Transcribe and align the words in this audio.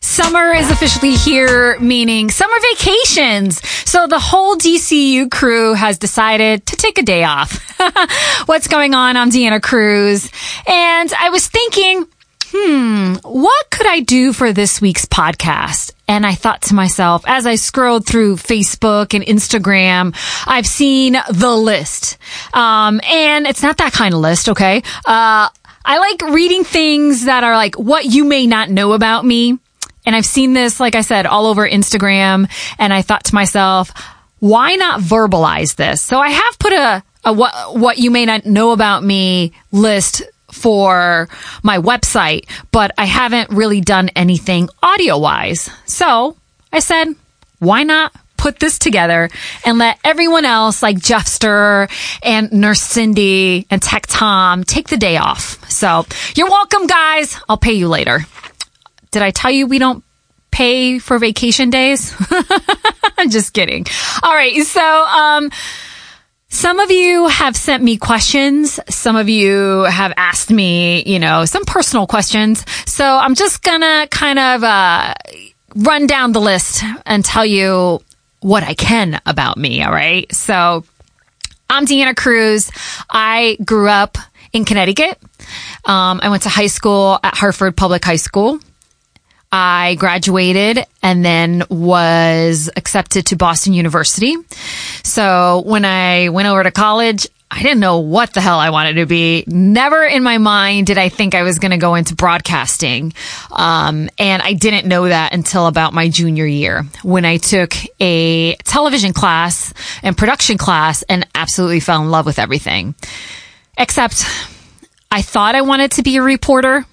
Summer 0.00 0.52
is 0.52 0.70
officially 0.70 1.14
here, 1.14 1.78
meaning 1.78 2.30
summer 2.30 2.56
vacations. 2.72 3.60
So 3.88 4.06
the 4.06 4.18
whole 4.18 4.56
DCU 4.56 5.30
crew 5.30 5.74
has 5.74 5.98
decided 5.98 6.66
to 6.66 6.76
take 6.76 6.98
a 6.98 7.02
day 7.02 7.24
off. 7.24 7.60
What's 8.46 8.66
going 8.66 8.94
on? 8.94 9.16
I'm 9.16 9.30
Deanna 9.30 9.62
Cruz. 9.62 10.30
And 10.66 11.12
I 11.12 11.28
was 11.28 11.46
thinking, 11.46 12.06
hmm, 12.46 13.14
what 13.22 13.70
could 13.70 13.86
I 13.86 14.00
do 14.00 14.32
for 14.32 14.52
this 14.52 14.80
week's 14.80 15.04
podcast? 15.04 15.92
And 16.08 16.24
I 16.24 16.34
thought 16.34 16.62
to 16.62 16.74
myself, 16.74 17.24
as 17.26 17.46
I 17.46 17.56
scrolled 17.56 18.06
through 18.06 18.36
Facebook 18.36 19.12
and 19.12 19.24
Instagram, 19.24 20.16
I've 20.46 20.66
seen 20.66 21.16
the 21.30 21.56
list. 21.56 22.16
Um, 22.54 23.00
and 23.10 23.46
it's 23.46 23.62
not 23.62 23.78
that 23.78 23.92
kind 23.92 24.14
of 24.14 24.20
list, 24.20 24.50
okay? 24.50 24.82
Uh, 25.04 25.48
I 25.84 25.98
like 25.98 26.22
reading 26.32 26.64
things 26.64 27.24
that 27.24 27.42
are 27.44 27.54
like 27.54 27.76
what 27.76 28.04
you 28.04 28.24
may 28.24 28.46
not 28.46 28.70
know 28.70 28.92
about 28.92 29.24
me. 29.24 29.58
And 30.04 30.14
I've 30.14 30.26
seen 30.26 30.52
this, 30.52 30.78
like 30.78 30.94
I 30.94 31.00
said, 31.00 31.26
all 31.26 31.46
over 31.46 31.68
Instagram. 31.68 32.48
And 32.78 32.92
I 32.92 33.02
thought 33.02 33.24
to 33.24 33.34
myself, 33.34 33.92
why 34.38 34.76
not 34.76 35.00
verbalize 35.00 35.74
this? 35.74 36.00
So 36.02 36.20
I 36.20 36.30
have 36.30 36.58
put 36.60 36.72
a, 36.72 37.02
a 37.24 37.32
what, 37.32 37.76
what 37.76 37.98
you 37.98 38.12
may 38.12 38.26
not 38.26 38.46
know 38.46 38.70
about 38.70 39.02
me 39.02 39.52
list 39.72 40.22
for 40.56 41.28
my 41.62 41.78
website, 41.78 42.48
but 42.72 42.90
I 42.98 43.04
haven't 43.04 43.50
really 43.50 43.80
done 43.80 44.08
anything 44.16 44.68
audio 44.82 45.18
wise. 45.18 45.70
So 45.86 46.36
I 46.72 46.80
said, 46.80 47.14
why 47.58 47.84
not 47.84 48.12
put 48.36 48.60
this 48.60 48.78
together 48.78 49.28
and 49.64 49.78
let 49.78 49.98
everyone 50.04 50.44
else 50.44 50.82
like 50.82 50.96
Jeffster 50.96 51.90
and 52.22 52.52
Nurse 52.52 52.80
Cindy 52.80 53.66
and 53.70 53.82
Tech 53.82 54.06
Tom 54.06 54.62
take 54.62 54.88
the 54.88 54.96
day 54.96 55.16
off. 55.16 55.68
So 55.70 56.06
you're 56.34 56.48
welcome, 56.48 56.86
guys. 56.86 57.38
I'll 57.48 57.56
pay 57.56 57.72
you 57.72 57.88
later. 57.88 58.20
Did 59.10 59.22
I 59.22 59.30
tell 59.30 59.50
you 59.50 59.66
we 59.66 59.78
don't 59.78 60.04
pay 60.50 60.98
for 60.98 61.18
vacation 61.18 61.70
days? 61.70 62.14
I'm 63.18 63.30
just 63.30 63.52
kidding. 63.52 63.86
All 64.22 64.34
right. 64.34 64.62
So, 64.62 64.80
um, 64.80 65.50
some 66.48 66.80
of 66.80 66.90
you 66.90 67.26
have 67.28 67.56
sent 67.56 67.82
me 67.82 67.96
questions. 67.96 68.80
Some 68.88 69.16
of 69.16 69.28
you 69.28 69.82
have 69.82 70.12
asked 70.16 70.50
me, 70.50 71.02
you 71.04 71.18
know, 71.18 71.44
some 71.44 71.64
personal 71.64 72.06
questions. 72.06 72.64
So 72.86 73.04
I'm 73.04 73.34
just 73.34 73.62
gonna 73.62 74.06
kind 74.10 74.38
of, 74.38 74.64
uh, 74.64 75.14
run 75.74 76.06
down 76.06 76.32
the 76.32 76.40
list 76.40 76.82
and 77.04 77.24
tell 77.24 77.44
you 77.44 78.00
what 78.40 78.62
I 78.62 78.74
can 78.74 79.20
about 79.26 79.58
me. 79.58 79.82
All 79.82 79.92
right. 79.92 80.32
So 80.32 80.84
I'm 81.68 81.84
Deanna 81.84 82.16
Cruz. 82.16 82.70
I 83.10 83.58
grew 83.64 83.88
up 83.88 84.16
in 84.52 84.64
Connecticut. 84.64 85.18
Um, 85.84 86.20
I 86.22 86.28
went 86.28 86.44
to 86.44 86.48
high 86.48 86.68
school 86.68 87.18
at 87.22 87.34
Hartford 87.36 87.76
Public 87.76 88.04
High 88.04 88.16
School. 88.16 88.60
I 89.50 89.94
graduated 89.96 90.84
and 91.02 91.24
then 91.24 91.64
was 91.70 92.70
accepted 92.76 93.26
to 93.26 93.36
Boston 93.36 93.72
University. 93.72 94.34
So 95.02 95.62
when 95.64 95.84
I 95.84 96.28
went 96.30 96.48
over 96.48 96.62
to 96.62 96.70
college, 96.70 97.26
I 97.48 97.62
didn't 97.62 97.78
know 97.78 98.00
what 98.00 98.34
the 98.34 98.40
hell 98.40 98.58
I 98.58 98.70
wanted 98.70 98.94
to 98.94 99.06
be. 99.06 99.44
Never 99.46 100.04
in 100.04 100.24
my 100.24 100.38
mind 100.38 100.88
did 100.88 100.98
I 100.98 101.08
think 101.08 101.34
I 101.34 101.42
was 101.42 101.60
going 101.60 101.70
to 101.70 101.76
go 101.76 101.94
into 101.94 102.16
broadcasting. 102.16 103.12
Um, 103.52 104.10
and 104.18 104.42
I 104.42 104.52
didn't 104.52 104.88
know 104.88 105.08
that 105.08 105.32
until 105.32 105.68
about 105.68 105.94
my 105.94 106.08
junior 106.08 106.44
year 106.44 106.84
when 107.04 107.24
I 107.24 107.36
took 107.36 107.72
a 108.00 108.56
television 108.56 109.12
class 109.12 109.72
and 110.02 110.18
production 110.18 110.58
class 110.58 111.02
and 111.02 111.26
absolutely 111.36 111.80
fell 111.80 112.02
in 112.02 112.10
love 112.10 112.26
with 112.26 112.40
everything. 112.40 112.96
Except 113.78 114.24
I 115.10 115.22
thought 115.22 115.54
I 115.54 115.62
wanted 115.62 115.92
to 115.92 116.02
be 116.02 116.16
a 116.16 116.22
reporter. 116.22 116.84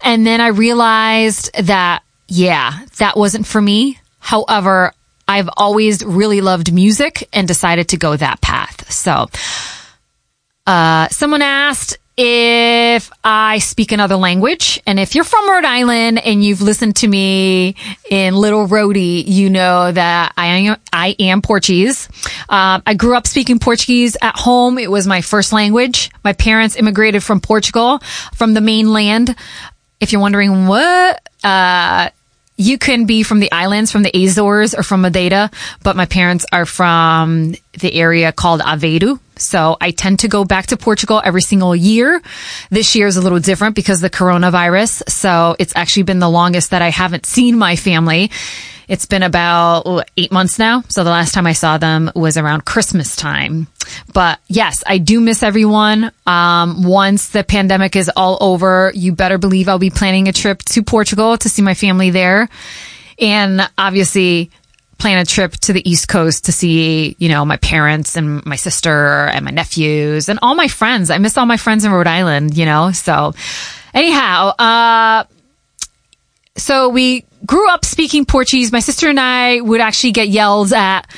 And 0.00 0.26
then 0.26 0.40
I 0.40 0.48
realized 0.48 1.50
that, 1.54 2.02
yeah, 2.28 2.84
that 2.98 3.16
wasn't 3.16 3.46
for 3.46 3.60
me. 3.60 3.98
However, 4.18 4.92
I've 5.26 5.48
always 5.56 6.04
really 6.04 6.40
loved 6.40 6.72
music 6.72 7.28
and 7.32 7.48
decided 7.48 7.88
to 7.88 7.96
go 7.96 8.16
that 8.16 8.40
path. 8.40 8.90
So, 8.92 9.28
uh, 10.66 11.08
someone 11.08 11.42
asked 11.42 11.98
if 12.16 13.10
I 13.24 13.58
speak 13.58 13.92
another 13.92 14.16
language. 14.16 14.80
And 14.86 15.00
if 15.00 15.14
you're 15.14 15.24
from 15.24 15.50
Rhode 15.50 15.64
Island 15.64 16.24
and 16.24 16.44
you've 16.44 16.60
listened 16.60 16.96
to 16.96 17.08
me 17.08 17.74
in 18.08 18.34
Little 18.34 18.66
Rhody, 18.66 19.24
you 19.26 19.50
know 19.50 19.90
that 19.90 20.32
I 20.36 20.46
am, 20.46 20.76
I 20.92 21.16
am 21.18 21.42
Portuguese. 21.42 22.08
Um, 22.48 22.82
I 22.86 22.94
grew 22.94 23.16
up 23.16 23.26
speaking 23.26 23.58
Portuguese 23.58 24.16
at 24.22 24.36
home. 24.36 24.78
It 24.78 24.90
was 24.90 25.06
my 25.06 25.22
first 25.22 25.52
language. 25.52 26.10
My 26.22 26.32
parents 26.32 26.76
immigrated 26.76 27.22
from 27.22 27.40
Portugal, 27.40 27.98
from 28.34 28.54
the 28.54 28.60
mainland. 28.60 29.34
If 30.00 30.12
you're 30.12 30.20
wondering 30.20 30.66
what, 30.66 31.20
uh, 31.42 32.10
you 32.56 32.78
can 32.78 33.06
be 33.06 33.24
from 33.24 33.40
the 33.40 33.50
islands, 33.50 33.90
from 33.90 34.04
the 34.04 34.12
Azores 34.14 34.74
or 34.74 34.84
from 34.84 35.00
Madeira, 35.00 35.50
but 35.82 35.96
my 35.96 36.06
parents 36.06 36.46
are 36.52 36.66
from 36.66 37.54
the 37.80 37.92
area 37.92 38.30
called 38.30 38.60
Aveiro. 38.60 39.18
So 39.36 39.76
I 39.80 39.90
tend 39.90 40.20
to 40.20 40.28
go 40.28 40.44
back 40.44 40.66
to 40.66 40.76
Portugal 40.76 41.20
every 41.24 41.42
single 41.42 41.74
year. 41.74 42.22
This 42.70 42.94
year 42.94 43.06
is 43.06 43.16
a 43.16 43.20
little 43.20 43.40
different 43.40 43.74
because 43.74 44.00
the 44.00 44.10
coronavirus. 44.10 45.08
So 45.08 45.56
it's 45.58 45.72
actually 45.76 46.04
been 46.04 46.18
the 46.18 46.30
longest 46.30 46.70
that 46.70 46.82
I 46.82 46.90
haven't 46.90 47.26
seen 47.26 47.58
my 47.58 47.76
family. 47.76 48.30
It's 48.86 49.06
been 49.06 49.22
about 49.22 50.08
eight 50.16 50.30
months 50.30 50.58
now. 50.58 50.82
So 50.88 51.04
the 51.04 51.10
last 51.10 51.32
time 51.32 51.46
I 51.46 51.52
saw 51.52 51.78
them 51.78 52.10
was 52.14 52.36
around 52.36 52.64
Christmas 52.64 53.16
time. 53.16 53.66
But 54.12 54.38
yes, 54.46 54.84
I 54.86 54.98
do 54.98 55.20
miss 55.20 55.42
everyone. 55.42 56.12
Um, 56.26 56.82
once 56.82 57.28
the 57.28 57.44
pandemic 57.44 57.96
is 57.96 58.10
all 58.14 58.38
over, 58.40 58.92
you 58.94 59.12
better 59.12 59.38
believe 59.38 59.68
I'll 59.68 59.78
be 59.78 59.90
planning 59.90 60.28
a 60.28 60.32
trip 60.32 60.62
to 60.64 60.82
Portugal 60.82 61.38
to 61.38 61.48
see 61.48 61.62
my 61.62 61.74
family 61.74 62.10
there. 62.10 62.48
And 63.18 63.60
obviously 63.78 64.50
plan 64.98 65.18
a 65.18 65.24
trip 65.24 65.52
to 65.52 65.72
the 65.72 65.88
East 65.88 66.08
Coast 66.08 66.46
to 66.46 66.52
see, 66.52 67.16
you 67.18 67.28
know, 67.28 67.44
my 67.44 67.56
parents 67.58 68.16
and 68.16 68.44
my 68.46 68.56
sister 68.56 69.26
and 69.26 69.44
my 69.44 69.50
nephews 69.50 70.28
and 70.28 70.38
all 70.42 70.54
my 70.54 70.68
friends. 70.68 71.10
I 71.10 71.18
miss 71.18 71.36
all 71.36 71.46
my 71.46 71.56
friends 71.56 71.84
in 71.84 71.92
Rhode 71.92 72.06
Island, 72.06 72.56
you 72.56 72.64
know? 72.64 72.92
So 72.92 73.34
anyhow, 73.92 74.48
uh, 74.48 75.24
so 76.56 76.88
we 76.88 77.24
grew 77.44 77.68
up 77.68 77.84
speaking 77.84 78.24
Portuguese. 78.24 78.72
My 78.72 78.80
sister 78.80 79.08
and 79.08 79.20
I 79.20 79.60
would 79.60 79.80
actually 79.80 80.12
get 80.12 80.28
yelled 80.28 80.72
at 80.72 81.10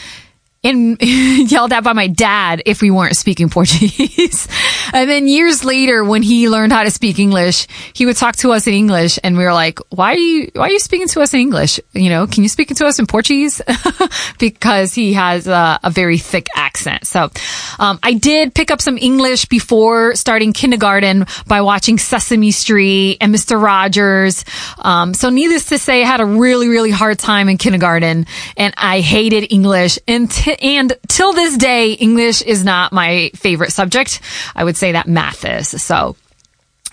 and 0.66 1.00
yelled 1.50 1.72
at 1.72 1.84
by 1.84 1.92
my 1.92 2.08
dad 2.08 2.62
if 2.66 2.82
we 2.82 2.90
weren't 2.90 3.16
speaking 3.16 3.48
Portuguese. 3.48 4.48
and 4.92 5.08
then 5.08 5.28
years 5.28 5.64
later, 5.64 6.04
when 6.04 6.22
he 6.22 6.48
learned 6.48 6.72
how 6.72 6.82
to 6.82 6.90
speak 6.90 7.18
English, 7.18 7.66
he 7.92 8.06
would 8.06 8.16
talk 8.16 8.36
to 8.36 8.52
us 8.52 8.66
in 8.66 8.74
English 8.74 9.18
and 9.22 9.36
we 9.36 9.44
were 9.44 9.52
like, 9.52 9.78
why 9.90 10.12
are 10.12 10.18
you, 10.18 10.50
why 10.54 10.68
are 10.68 10.70
you 10.70 10.78
speaking 10.78 11.08
to 11.08 11.20
us 11.20 11.32
in 11.32 11.40
English? 11.40 11.78
You 11.92 12.10
know, 12.10 12.26
can 12.26 12.42
you 12.42 12.48
speak 12.48 12.74
to 12.74 12.86
us 12.86 12.98
in 12.98 13.06
Portuguese? 13.06 13.62
because 14.38 14.92
he 14.92 15.12
has 15.12 15.46
a, 15.46 15.78
a, 15.84 15.90
very 15.90 16.18
thick 16.18 16.48
accent. 16.54 17.06
So, 17.06 17.30
um, 17.78 17.98
I 18.02 18.14
did 18.14 18.54
pick 18.54 18.70
up 18.70 18.80
some 18.80 18.98
English 18.98 19.46
before 19.46 20.14
starting 20.14 20.52
kindergarten 20.52 21.26
by 21.46 21.62
watching 21.62 21.96
Sesame 21.96 22.50
Street 22.50 23.18
and 23.20 23.34
Mr. 23.34 23.60
Rogers. 23.62 24.44
Um, 24.78 25.14
so 25.14 25.30
needless 25.30 25.66
to 25.66 25.78
say, 25.78 26.02
I 26.02 26.06
had 26.06 26.20
a 26.20 26.26
really, 26.26 26.68
really 26.68 26.90
hard 26.90 27.18
time 27.18 27.48
in 27.48 27.56
kindergarten 27.56 28.26
and 28.56 28.74
I 28.76 29.00
hated 29.00 29.52
English 29.52 29.98
until 30.08 30.55
and 30.62 30.92
till 31.08 31.32
this 31.32 31.56
day, 31.56 31.92
English 31.92 32.42
is 32.42 32.64
not 32.64 32.92
my 32.92 33.30
favorite 33.34 33.72
subject. 33.72 34.20
I 34.54 34.64
would 34.64 34.76
say 34.76 34.92
that 34.92 35.06
math 35.06 35.44
is. 35.44 35.68
So, 35.82 36.16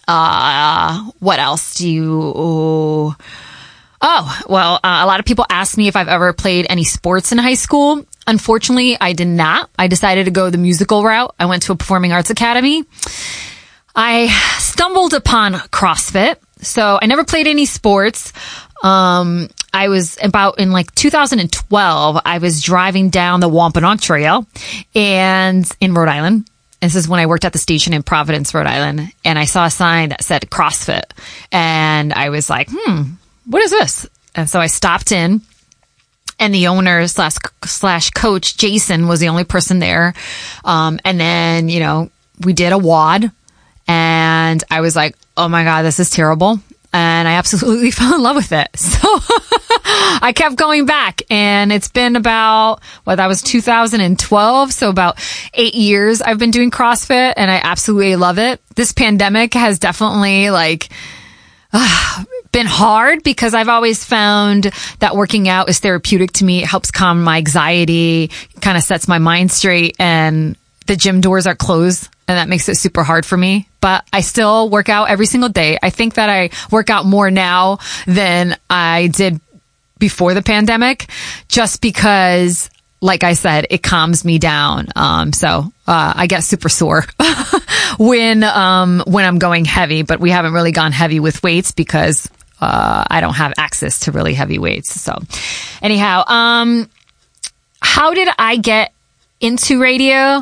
uh, 0.07 1.11
what 1.19 1.39
else 1.39 1.75
do 1.75 1.89
you, 1.89 3.15
Oh, 4.05 4.41
well, 4.49 4.75
uh, 4.83 4.99
a 5.01 5.05
lot 5.05 5.21
of 5.21 5.25
people 5.25 5.45
ask 5.49 5.77
me 5.77 5.87
if 5.87 5.95
I've 5.95 6.09
ever 6.09 6.33
played 6.33 6.67
any 6.69 6.83
sports 6.83 7.31
in 7.31 7.37
high 7.37 7.53
school. 7.53 8.05
Unfortunately, 8.27 8.97
I 8.99 9.13
did 9.13 9.29
not. 9.29 9.69
I 9.79 9.87
decided 9.87 10.25
to 10.25 10.31
go 10.31 10.49
the 10.49 10.57
musical 10.57 11.03
route. 11.03 11.33
I 11.39 11.45
went 11.45 11.63
to 11.63 11.71
a 11.71 11.77
performing 11.77 12.11
arts 12.11 12.29
academy. 12.29 12.83
I 13.95 14.27
stumbled 14.59 15.13
upon 15.13 15.53
CrossFit. 15.53 16.35
So 16.57 16.99
I 17.01 17.05
never 17.05 17.23
played 17.23 17.47
any 17.47 17.65
sports. 17.65 18.33
Um, 18.83 19.47
I 19.73 19.87
was 19.87 20.17
about 20.21 20.59
in 20.59 20.71
like 20.71 20.93
2012, 20.93 22.21
I 22.23 22.37
was 22.37 22.61
driving 22.61 23.09
down 23.09 23.39
the 23.39 23.49
Wampanoag 23.49 24.01
Trail 24.01 24.45
and 24.93 25.69
in 25.81 25.93
Rhode 25.93 26.09
Island. 26.09 26.47
This 26.79 26.95
is 26.95 27.07
when 27.07 27.19
I 27.19 27.25
worked 27.25 27.45
at 27.45 27.53
the 27.53 27.59
station 27.59 27.93
in 27.93 28.03
Providence, 28.03 28.53
Rhode 28.53 28.67
Island, 28.67 29.13
and 29.23 29.39
I 29.39 29.45
saw 29.45 29.65
a 29.65 29.71
sign 29.71 30.09
that 30.09 30.23
said 30.23 30.43
CrossFit. 30.43 31.03
And 31.51 32.13
I 32.13 32.29
was 32.29 32.49
like, 32.49 32.67
hmm, 32.69 33.03
what 33.45 33.61
is 33.61 33.71
this? 33.71 34.05
And 34.35 34.49
so 34.49 34.59
I 34.59 34.67
stopped 34.67 35.11
in 35.11 35.41
and 36.39 36.53
the 36.53 36.67
owner 36.67 37.07
slash, 37.07 37.35
slash 37.65 38.09
coach, 38.09 38.57
Jason, 38.57 39.07
was 39.07 39.21
the 39.21 39.29
only 39.29 39.45
person 39.45 39.79
there. 39.79 40.13
Um, 40.65 40.99
and 41.05 41.19
then, 41.19 41.69
you 41.69 41.79
know, 41.79 42.11
we 42.43 42.53
did 42.53 42.73
a 42.73 42.77
WOD, 42.77 43.31
and 43.87 44.63
I 44.69 44.81
was 44.81 44.95
like, 44.95 45.15
oh 45.37 45.47
my 45.47 45.63
God, 45.63 45.83
this 45.83 45.99
is 45.99 46.09
terrible 46.09 46.59
and 46.93 47.27
I 47.27 47.33
absolutely 47.33 47.91
fell 47.91 48.15
in 48.15 48.21
love 48.21 48.35
with 48.35 48.51
it. 48.51 48.69
So 49.03 49.19
I 50.21 50.31
kept 50.33 50.55
going 50.55 50.85
back 50.85 51.21
and 51.29 51.73
it's 51.73 51.89
been 51.89 52.15
about, 52.15 52.79
well, 53.05 53.17
that 53.17 53.27
was 53.27 53.41
2012. 53.41 54.71
So 54.71 54.89
about 54.89 55.19
eight 55.53 55.75
years 55.75 56.21
I've 56.21 56.37
been 56.37 56.51
doing 56.51 56.71
CrossFit 56.71 57.33
and 57.35 57.51
I 57.51 57.59
absolutely 57.61 58.15
love 58.15 58.39
it. 58.39 58.61
This 58.75 58.93
pandemic 58.93 59.53
has 59.55 59.79
definitely 59.79 60.51
like, 60.51 60.89
uh, 61.73 62.23
been 62.51 62.67
hard 62.67 63.23
because 63.23 63.53
I've 63.53 63.67
always 63.67 64.05
found 64.05 64.71
that 64.99 65.15
working 65.15 65.49
out 65.49 65.69
is 65.69 65.79
therapeutic 65.79 66.33
to 66.33 66.45
me. 66.45 66.63
It 66.63 66.67
helps 66.67 66.91
calm 66.91 67.23
my 67.23 67.37
anxiety, 67.37 68.29
kind 68.61 68.77
of 68.77 68.83
sets 68.83 69.07
my 69.07 69.17
mind 69.17 69.51
straight 69.51 69.95
and 69.99 70.55
the 70.85 70.95
gym 70.95 71.19
doors 71.19 71.47
are 71.47 71.55
closed 71.55 72.09
and 72.27 72.37
that 72.37 72.49
makes 72.49 72.69
it 72.69 72.75
super 72.75 73.03
hard 73.03 73.25
for 73.25 73.37
me. 73.37 73.67
But 73.81 74.05
I 74.13 74.21
still 74.21 74.69
work 74.69 74.89
out 74.89 75.09
every 75.09 75.25
single 75.25 75.49
day. 75.49 75.77
I 75.81 75.89
think 75.89 76.15
that 76.15 76.29
I 76.29 76.49
work 76.71 76.89
out 76.89 77.05
more 77.05 77.29
now 77.29 77.79
than 78.05 78.57
I 78.69 79.07
did 79.07 79.39
before 79.99 80.33
the 80.33 80.41
pandemic 80.41 81.09
just 81.47 81.81
because 81.81 82.69
like 83.03 83.25
I 83.25 83.33
said, 83.33 83.67
it 83.69 83.83
calms 83.83 84.23
me 84.23 84.39
down. 84.39 84.87
Um, 84.95 85.33
so, 85.33 85.71
uh, 85.85 86.13
I 86.15 86.25
get 86.27 86.41
super 86.41 86.69
sore 86.69 87.03
when, 87.99 88.45
um, 88.45 89.03
when 89.05 89.25
I'm 89.25 89.39
going 89.39 89.65
heavy, 89.65 90.03
but 90.03 90.21
we 90.21 90.29
haven't 90.29 90.53
really 90.53 90.71
gone 90.71 90.93
heavy 90.93 91.19
with 91.19 91.43
weights 91.43 91.73
because, 91.73 92.29
uh, 92.61 93.03
I 93.09 93.19
don't 93.19 93.33
have 93.33 93.53
access 93.57 93.99
to 94.01 94.13
really 94.13 94.33
heavy 94.33 94.57
weights. 94.57 95.01
So 95.01 95.19
anyhow, 95.81 96.23
um, 96.27 96.89
how 97.81 98.13
did 98.13 98.29
I 98.39 98.55
get 98.55 98.93
into 99.41 99.81
radio? 99.81 100.41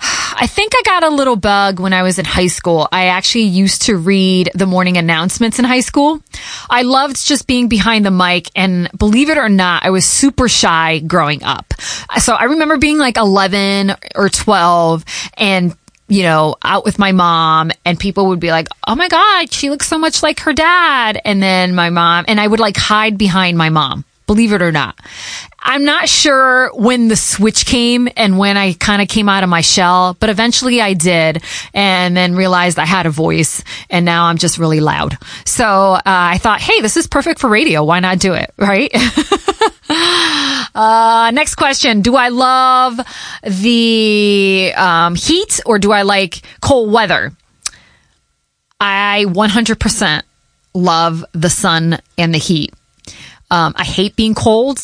I 0.00 0.46
think 0.46 0.72
I 0.76 0.82
got 0.84 1.04
a 1.04 1.10
little 1.10 1.36
bug 1.36 1.78
when 1.78 1.92
I 1.92 2.02
was 2.02 2.18
in 2.18 2.24
high 2.24 2.48
school. 2.48 2.88
I 2.90 3.06
actually 3.06 3.44
used 3.44 3.82
to 3.82 3.96
read 3.96 4.50
the 4.54 4.66
morning 4.66 4.96
announcements 4.96 5.58
in 5.58 5.64
high 5.64 5.80
school. 5.80 6.20
I 6.68 6.82
loved 6.82 7.24
just 7.24 7.46
being 7.46 7.68
behind 7.68 8.04
the 8.04 8.10
mic 8.10 8.50
and 8.56 8.90
believe 8.98 9.30
it 9.30 9.38
or 9.38 9.48
not, 9.48 9.84
I 9.84 9.90
was 9.90 10.04
super 10.04 10.48
shy 10.48 10.98
growing 10.98 11.44
up. 11.44 11.72
So 12.18 12.34
I 12.34 12.44
remember 12.44 12.78
being 12.78 12.98
like 12.98 13.16
11 13.16 13.94
or 14.14 14.28
12 14.28 15.04
and 15.36 15.76
you 16.06 16.22
know, 16.22 16.54
out 16.62 16.84
with 16.84 16.98
my 16.98 17.12
mom 17.12 17.70
and 17.84 17.98
people 17.98 18.26
would 18.26 18.40
be 18.40 18.50
like, 18.50 18.68
Oh 18.86 18.94
my 18.94 19.08
God, 19.08 19.50
she 19.50 19.70
looks 19.70 19.86
so 19.86 19.98
much 19.98 20.22
like 20.22 20.40
her 20.40 20.52
dad. 20.52 21.18
And 21.24 21.42
then 21.42 21.74
my 21.74 21.88
mom 21.90 22.26
and 22.28 22.38
I 22.38 22.46
would 22.46 22.60
like 22.60 22.76
hide 22.76 23.16
behind 23.16 23.56
my 23.56 23.70
mom 23.70 24.04
believe 24.26 24.52
it 24.52 24.62
or 24.62 24.72
not. 24.72 24.98
I'm 25.60 25.84
not 25.84 26.08
sure 26.08 26.70
when 26.74 27.08
the 27.08 27.16
switch 27.16 27.64
came 27.64 28.08
and 28.16 28.38
when 28.38 28.56
I 28.56 28.74
kind 28.74 29.00
of 29.00 29.08
came 29.08 29.28
out 29.28 29.42
of 29.42 29.48
my 29.48 29.62
shell, 29.62 30.16
but 30.20 30.28
eventually 30.28 30.80
I 30.80 30.94
did 30.94 31.42
and 31.72 32.16
then 32.16 32.34
realized 32.34 32.78
I 32.78 32.84
had 32.84 33.06
a 33.06 33.10
voice 33.10 33.64
and 33.88 34.04
now 34.04 34.24
I'm 34.26 34.36
just 34.36 34.58
really 34.58 34.80
loud. 34.80 35.16
So 35.46 35.66
uh, 35.66 36.00
I 36.04 36.38
thought, 36.38 36.60
hey, 36.60 36.80
this 36.80 36.96
is 36.96 37.06
perfect 37.06 37.40
for 37.40 37.48
radio. 37.48 37.82
Why 37.82 38.00
not 38.00 38.18
do 38.18 38.34
it? 38.34 38.52
Right? 38.58 38.90
uh, 40.74 41.30
next 41.32 41.54
question. 41.54 42.02
Do 42.02 42.14
I 42.16 42.28
love 42.28 43.00
the 43.42 44.72
um, 44.76 45.14
heat 45.14 45.60
or 45.64 45.78
do 45.78 45.92
I 45.92 46.02
like 46.02 46.42
cold 46.60 46.92
weather? 46.92 47.32
I 48.80 49.24
100% 49.28 50.22
love 50.74 51.24
the 51.32 51.48
sun 51.48 51.98
and 52.18 52.34
the 52.34 52.38
heat. 52.38 52.74
Um, 53.54 53.72
I 53.76 53.84
hate 53.84 54.16
being 54.16 54.34
cold. 54.34 54.80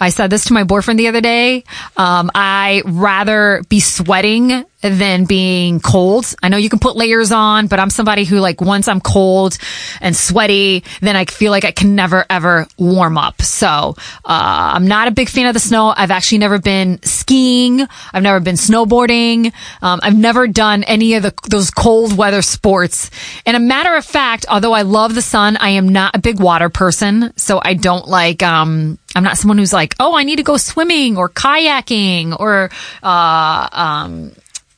I 0.00 0.08
said 0.08 0.30
this 0.30 0.46
to 0.46 0.54
my 0.54 0.64
boyfriend 0.64 0.98
the 0.98 1.08
other 1.08 1.20
day. 1.20 1.64
Um, 1.94 2.30
I 2.34 2.82
rather 2.86 3.62
be 3.68 3.80
sweating 3.80 4.64
than 4.84 5.24
being 5.24 5.80
cold. 5.80 6.34
I 6.42 6.48
know 6.50 6.58
you 6.58 6.68
can 6.68 6.78
put 6.78 6.94
layers 6.94 7.32
on, 7.32 7.66
but 7.68 7.80
I'm 7.80 7.90
somebody 7.90 8.24
who 8.24 8.38
like 8.38 8.60
once 8.60 8.86
I'm 8.86 9.00
cold 9.00 9.56
and 10.00 10.14
sweaty, 10.14 10.84
then 11.00 11.16
I 11.16 11.24
feel 11.24 11.50
like 11.50 11.64
I 11.64 11.70
can 11.72 11.94
never 11.94 12.26
ever 12.28 12.66
warm 12.78 13.16
up. 13.16 13.40
So, 13.40 13.66
uh, 13.66 14.72
I'm 14.74 14.86
not 14.86 15.08
a 15.08 15.10
big 15.10 15.28
fan 15.28 15.46
of 15.46 15.54
the 15.54 15.60
snow. 15.60 15.94
I've 15.96 16.10
actually 16.10 16.38
never 16.38 16.58
been 16.58 17.02
skiing. 17.02 17.80
I've 18.12 18.22
never 18.22 18.40
been 18.40 18.56
snowboarding. 18.56 19.52
Um, 19.80 20.00
I've 20.02 20.16
never 20.16 20.46
done 20.46 20.84
any 20.84 21.14
of 21.14 21.22
the, 21.22 21.32
those 21.48 21.70
cold 21.70 22.16
weather 22.16 22.42
sports. 22.42 23.10
And 23.46 23.56
a 23.56 23.60
matter 23.60 23.94
of 23.96 24.04
fact, 24.04 24.44
although 24.48 24.72
I 24.72 24.82
love 24.82 25.14
the 25.14 25.22
sun, 25.22 25.56
I 25.56 25.70
am 25.70 25.88
not 25.88 26.14
a 26.14 26.18
big 26.18 26.40
water 26.40 26.68
person. 26.68 27.32
So 27.36 27.60
I 27.62 27.74
don't 27.74 28.06
like, 28.06 28.42
um, 28.42 28.98
I'm 29.14 29.24
not 29.24 29.38
someone 29.38 29.58
who's 29.58 29.72
like, 29.72 29.94
oh, 29.98 30.14
I 30.14 30.24
need 30.24 30.36
to 30.36 30.42
go 30.42 30.56
swimming 30.56 31.16
or 31.16 31.28
kayaking 31.28 32.38
or, 32.38 32.70
uh, 33.02 33.68
um, 33.72 34.32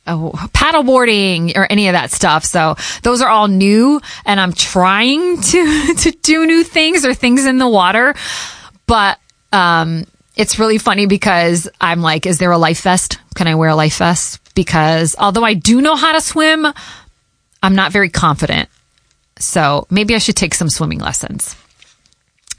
oh, 0.07 0.31
paddleboarding 0.53 1.55
or 1.55 1.67
any 1.69 1.87
of 1.87 1.93
that 1.93 2.11
stuff. 2.11 2.45
So 2.45 2.75
those 3.03 3.21
are 3.21 3.29
all 3.29 3.47
new 3.47 4.01
and 4.25 4.39
I'm 4.39 4.53
trying 4.53 5.41
to, 5.41 5.93
to 5.97 6.11
do 6.11 6.45
new 6.45 6.63
things 6.63 7.05
or 7.05 7.13
things 7.13 7.45
in 7.45 7.57
the 7.57 7.67
water. 7.67 8.15
But, 8.85 9.19
um, 9.51 10.05
it's 10.35 10.59
really 10.59 10.77
funny 10.77 11.07
because 11.07 11.67
I'm 11.81 12.01
like, 12.01 12.27
is 12.27 12.37
there 12.37 12.51
a 12.51 12.57
life 12.57 12.81
vest? 12.81 13.17
Can 13.35 13.47
I 13.47 13.55
wear 13.55 13.69
a 13.69 13.75
life 13.75 13.97
vest? 13.97 14.39
Because 14.53 15.15
although 15.17 15.43
I 15.43 15.55
do 15.55 15.81
know 15.81 15.95
how 15.95 16.13
to 16.13 16.21
swim, 16.21 16.67
I'm 17.63 17.75
not 17.75 17.91
very 17.91 18.09
confident. 18.09 18.69
So 19.39 19.87
maybe 19.89 20.15
I 20.15 20.19
should 20.19 20.35
take 20.35 20.53
some 20.53 20.69
swimming 20.69 20.99
lessons. 20.99 21.55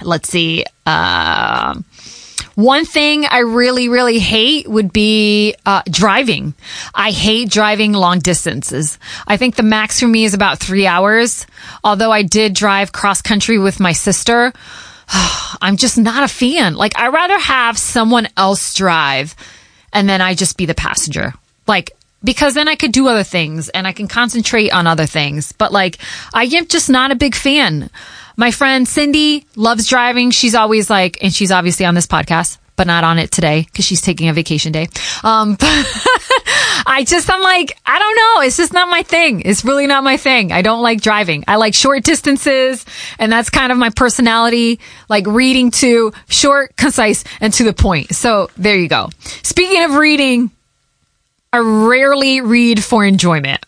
Let's 0.02 0.28
see. 0.28 0.64
Uh, 0.86 1.80
one 2.58 2.84
thing 2.84 3.24
I 3.24 3.38
really, 3.38 3.88
really 3.88 4.18
hate 4.18 4.66
would 4.66 4.92
be 4.92 5.54
uh, 5.64 5.82
driving. 5.88 6.54
I 6.92 7.12
hate 7.12 7.50
driving 7.50 7.92
long 7.92 8.18
distances. 8.18 8.98
I 9.28 9.36
think 9.36 9.54
the 9.54 9.62
max 9.62 10.00
for 10.00 10.08
me 10.08 10.24
is 10.24 10.34
about 10.34 10.58
three 10.58 10.84
hours. 10.84 11.46
Although 11.84 12.10
I 12.10 12.22
did 12.22 12.54
drive 12.54 12.90
cross 12.90 13.22
country 13.22 13.58
with 13.60 13.78
my 13.78 13.92
sister, 13.92 14.52
I'm 15.62 15.76
just 15.76 15.98
not 15.98 16.24
a 16.24 16.26
fan. 16.34 16.74
Like, 16.74 16.98
I'd 16.98 17.14
rather 17.14 17.38
have 17.38 17.78
someone 17.78 18.26
else 18.36 18.74
drive 18.74 19.36
and 19.92 20.08
then 20.08 20.20
I 20.20 20.34
just 20.34 20.56
be 20.56 20.66
the 20.66 20.74
passenger. 20.74 21.34
Like, 21.68 21.92
because 22.24 22.54
then 22.54 22.66
I 22.66 22.74
could 22.74 22.90
do 22.90 23.06
other 23.06 23.22
things 23.22 23.68
and 23.68 23.86
I 23.86 23.92
can 23.92 24.08
concentrate 24.08 24.70
on 24.70 24.88
other 24.88 25.06
things. 25.06 25.52
But 25.52 25.70
like, 25.70 25.98
I 26.34 26.42
am 26.42 26.66
just 26.66 26.90
not 26.90 27.12
a 27.12 27.14
big 27.14 27.36
fan. 27.36 27.88
My 28.38 28.52
friend 28.52 28.86
Cindy 28.86 29.44
loves 29.56 29.88
driving. 29.88 30.30
She's 30.30 30.54
always 30.54 30.88
like, 30.88 31.18
and 31.24 31.34
she's 31.34 31.50
obviously 31.50 31.84
on 31.86 31.96
this 31.96 32.06
podcast, 32.06 32.58
but 32.76 32.86
not 32.86 33.02
on 33.02 33.18
it 33.18 33.32
today 33.32 33.62
because 33.62 33.84
she's 33.84 34.00
taking 34.00 34.28
a 34.28 34.32
vacation 34.32 34.70
day. 34.70 34.86
Um, 35.24 35.56
I 36.86 37.04
just, 37.04 37.28
I'm 37.28 37.42
like, 37.42 37.76
I 37.84 37.98
don't 37.98 38.14
know. 38.14 38.46
It's 38.46 38.56
just 38.56 38.72
not 38.72 38.88
my 38.88 39.02
thing. 39.02 39.40
It's 39.40 39.64
really 39.64 39.88
not 39.88 40.04
my 40.04 40.16
thing. 40.16 40.52
I 40.52 40.62
don't 40.62 40.82
like 40.82 41.00
driving. 41.00 41.42
I 41.48 41.56
like 41.56 41.74
short 41.74 42.04
distances 42.04 42.86
and 43.18 43.32
that's 43.32 43.50
kind 43.50 43.72
of 43.72 43.78
my 43.78 43.90
personality, 43.90 44.78
like 45.08 45.26
reading 45.26 45.72
to 45.72 46.12
short, 46.28 46.76
concise, 46.76 47.24
and 47.40 47.52
to 47.54 47.64
the 47.64 47.72
point. 47.72 48.14
So 48.14 48.50
there 48.56 48.76
you 48.76 48.88
go. 48.88 49.10
Speaking 49.42 49.82
of 49.82 49.96
reading, 49.96 50.52
I 51.52 51.58
rarely 51.58 52.40
read 52.40 52.84
for 52.84 53.04
enjoyment 53.04 53.64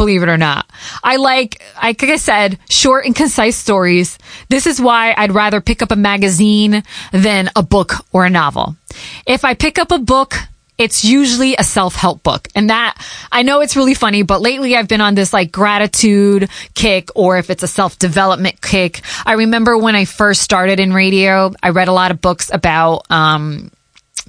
believe 0.00 0.22
it 0.22 0.30
or 0.30 0.38
not. 0.38 0.64
I 1.04 1.16
like, 1.16 1.62
like 1.76 2.02
I 2.02 2.16
said, 2.16 2.58
short 2.70 3.04
and 3.04 3.14
concise 3.14 3.54
stories. 3.54 4.16
This 4.48 4.66
is 4.66 4.80
why 4.80 5.12
I'd 5.14 5.32
rather 5.32 5.60
pick 5.60 5.82
up 5.82 5.90
a 5.90 5.96
magazine 5.96 6.82
than 7.12 7.50
a 7.54 7.62
book 7.62 7.92
or 8.10 8.24
a 8.24 8.30
novel. 8.30 8.76
If 9.26 9.44
I 9.44 9.52
pick 9.52 9.78
up 9.78 9.90
a 9.92 9.98
book, 9.98 10.36
it's 10.78 11.04
usually 11.04 11.54
a 11.54 11.62
self-help 11.62 12.22
book. 12.22 12.48
And 12.54 12.70
that, 12.70 12.96
I 13.30 13.42
know 13.42 13.60
it's 13.60 13.76
really 13.76 13.92
funny, 13.92 14.22
but 14.22 14.40
lately 14.40 14.74
I've 14.74 14.88
been 14.88 15.02
on 15.02 15.14
this 15.14 15.34
like 15.34 15.52
gratitude 15.52 16.48
kick 16.72 17.10
or 17.14 17.36
if 17.36 17.50
it's 17.50 17.62
a 17.62 17.68
self-development 17.68 18.62
kick. 18.62 19.02
I 19.26 19.34
remember 19.34 19.76
when 19.76 19.94
I 19.94 20.06
first 20.06 20.40
started 20.40 20.80
in 20.80 20.94
radio, 20.94 21.52
I 21.62 21.68
read 21.68 21.88
a 21.88 21.92
lot 21.92 22.10
of 22.10 22.22
books 22.22 22.50
about, 22.50 23.04
um, 23.10 23.70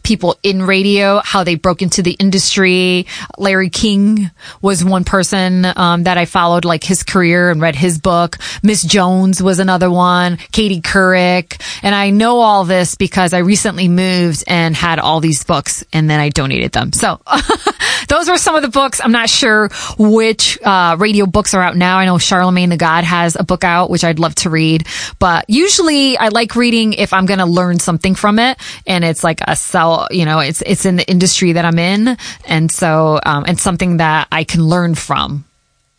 people 0.03 0.38
in 0.43 0.63
radio, 0.63 1.19
how 1.24 1.43
they 1.43 1.55
broke 1.55 1.81
into 1.81 2.01
the 2.01 2.12
industry. 2.12 3.05
Larry 3.38 3.69
King 3.69 4.31
was 4.62 4.83
one 4.83 5.03
person 5.03 5.65
um, 5.75 6.03
that 6.03 6.17
I 6.17 6.25
followed, 6.25 6.65
like 6.65 6.83
his 6.83 7.03
career 7.03 7.50
and 7.51 7.62
read 7.62 7.75
his 7.75 8.00
book. 8.00 8.38
Miss 8.63 8.83
Jones 8.83 9.41
was 9.41 9.60
another 9.60 9.91
one. 9.91 10.38
Katie 10.51 10.81
Couric, 10.81 11.62
and 11.83 11.93
I 11.93 12.10
know 12.10 12.39
all 12.39 12.63
this 12.63 12.95
because 12.95 13.33
I 13.33 13.39
recently 13.39 13.88
moved 13.88 14.43
and 14.48 14.75
had 14.75 15.00
all 15.00 15.19
these 15.19 15.43
books, 15.43 15.83
and 15.93 16.10
then 16.10 16.19
I 16.19 16.29
donated 16.29 16.71
them. 16.71 16.93
So 16.93 17.21
those 18.07 18.29
were 18.29 18.38
some 18.38 18.55
of 18.55 18.62
the 18.62 18.69
books. 18.69 19.01
I'm 19.03 19.12
not 19.12 19.29
sure 19.29 19.69
which 19.98 20.60
uh, 20.62 20.95
radio 21.00 21.25
books 21.25 21.53
are 21.53 21.62
out 21.62 21.75
now. 21.75 21.98
I 21.98 22.05
know 22.05 22.17
Charlemagne 22.17 22.69
the 22.69 22.77
God 22.77 23.03
has 23.03 23.36
a 23.36 23.43
book 23.43 23.63
out, 23.63 23.89
which 23.89 24.03
I'd 24.03 24.19
love 24.19 24.36
to 24.36 24.50
read, 24.50 24.88
but 25.19 25.45
usually 25.48 26.17
I 26.17 26.29
like 26.29 26.55
reading 26.55 26.93
if 26.93 27.13
I'm 27.13 27.25
going 27.25 27.39
to 27.39 27.45
learn 27.45 27.79
something 27.79 28.15
from 28.15 28.39
it, 28.39 28.57
and 28.88 29.03
it's 29.03 29.24
like 29.24 29.41
a 29.45 29.55
self 29.55 29.90
you 30.12 30.25
know, 30.25 30.39
it's, 30.39 30.62
it's 30.65 30.86
in 30.86 30.95
the 30.95 31.10
industry 31.10 31.53
that 31.53 31.65
I'm 31.65 31.79
in. 31.79 32.17
And 32.45 32.71
so, 32.71 33.19
um, 33.25 33.45
it's 33.48 33.62
something 33.62 33.98
that 33.98 34.27
I 34.31 34.43
can 34.43 34.63
learn 34.63 34.95
from. 34.95 35.45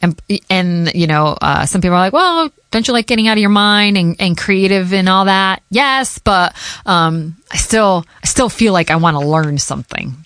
And, 0.01 0.21
and, 0.51 0.93
you 0.95 1.07
know, 1.07 1.37
uh, 1.41 1.65
some 1.67 1.81
people 1.81 1.95
are 1.95 2.01
like, 2.01 2.13
well, 2.13 2.51
don't 2.73 2.87
you 2.87 2.93
like 2.93 3.07
getting 3.07 3.29
out 3.29 3.37
of 3.37 3.41
your 3.41 3.51
mind 3.51 3.97
and, 3.97 4.17
and 4.19 4.37
creative 4.37 4.93
and 4.93 5.09
all 5.09 5.27
that? 5.27 5.63
Yes, 5.71 6.19
but, 6.19 6.55
um, 6.87 7.37
I 7.53 7.57
still, 7.57 8.05
I 8.23 8.27
still 8.27 8.49
feel 8.49 8.73
like 8.73 8.91
I 8.91 8.97
want 8.97 9.17
to 9.17 9.27
learn 9.27 9.59
something. 9.59 10.17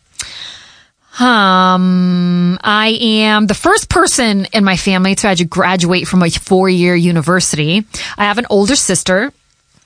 Um, 1.19 2.59
I 2.63 2.99
am 3.01 3.47
the 3.47 3.55
first 3.55 3.89
person 3.89 4.47
in 4.53 4.65
my 4.65 4.77
family 4.77 5.15
to 5.15 5.29
actually 5.29 5.47
graduate 5.47 6.07
from 6.07 6.23
a 6.23 6.31
four 6.31 6.69
year 6.69 6.95
university. 6.95 7.85
I 8.19 8.25
have 8.25 8.37
an 8.37 8.47
older 8.51 8.77
sister. 8.77 9.33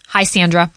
Hi, 0.09 0.25
Sandra. 0.25 0.73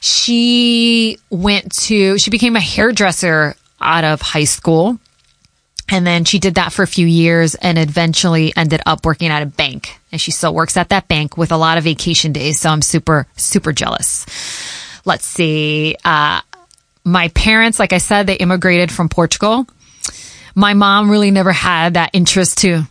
She 0.00 1.18
went 1.30 1.72
to, 1.82 2.18
she 2.18 2.30
became 2.30 2.56
a 2.56 2.60
hairdresser 2.60 3.56
out 3.80 4.04
of 4.04 4.20
high 4.20 4.44
school. 4.44 4.98
And 5.90 6.06
then 6.06 6.24
she 6.24 6.38
did 6.38 6.56
that 6.56 6.72
for 6.72 6.82
a 6.82 6.86
few 6.86 7.06
years 7.06 7.54
and 7.54 7.78
eventually 7.78 8.52
ended 8.54 8.82
up 8.84 9.06
working 9.06 9.28
at 9.28 9.42
a 9.42 9.46
bank. 9.46 9.98
And 10.12 10.20
she 10.20 10.30
still 10.30 10.54
works 10.54 10.76
at 10.76 10.90
that 10.90 11.08
bank 11.08 11.36
with 11.36 11.50
a 11.50 11.56
lot 11.56 11.78
of 11.78 11.84
vacation 11.84 12.32
days. 12.32 12.60
So 12.60 12.68
I'm 12.68 12.82
super, 12.82 13.26
super 13.36 13.72
jealous. 13.72 14.26
Let's 15.06 15.24
see. 15.24 15.96
Uh, 16.04 16.42
my 17.04 17.28
parents, 17.28 17.78
like 17.78 17.94
I 17.94 17.98
said, 17.98 18.26
they 18.26 18.34
immigrated 18.34 18.92
from 18.92 19.08
Portugal. 19.08 19.66
My 20.54 20.74
mom 20.74 21.10
really 21.10 21.30
never 21.30 21.52
had 21.52 21.94
that 21.94 22.10
interest 22.12 22.58
to, 22.58 22.82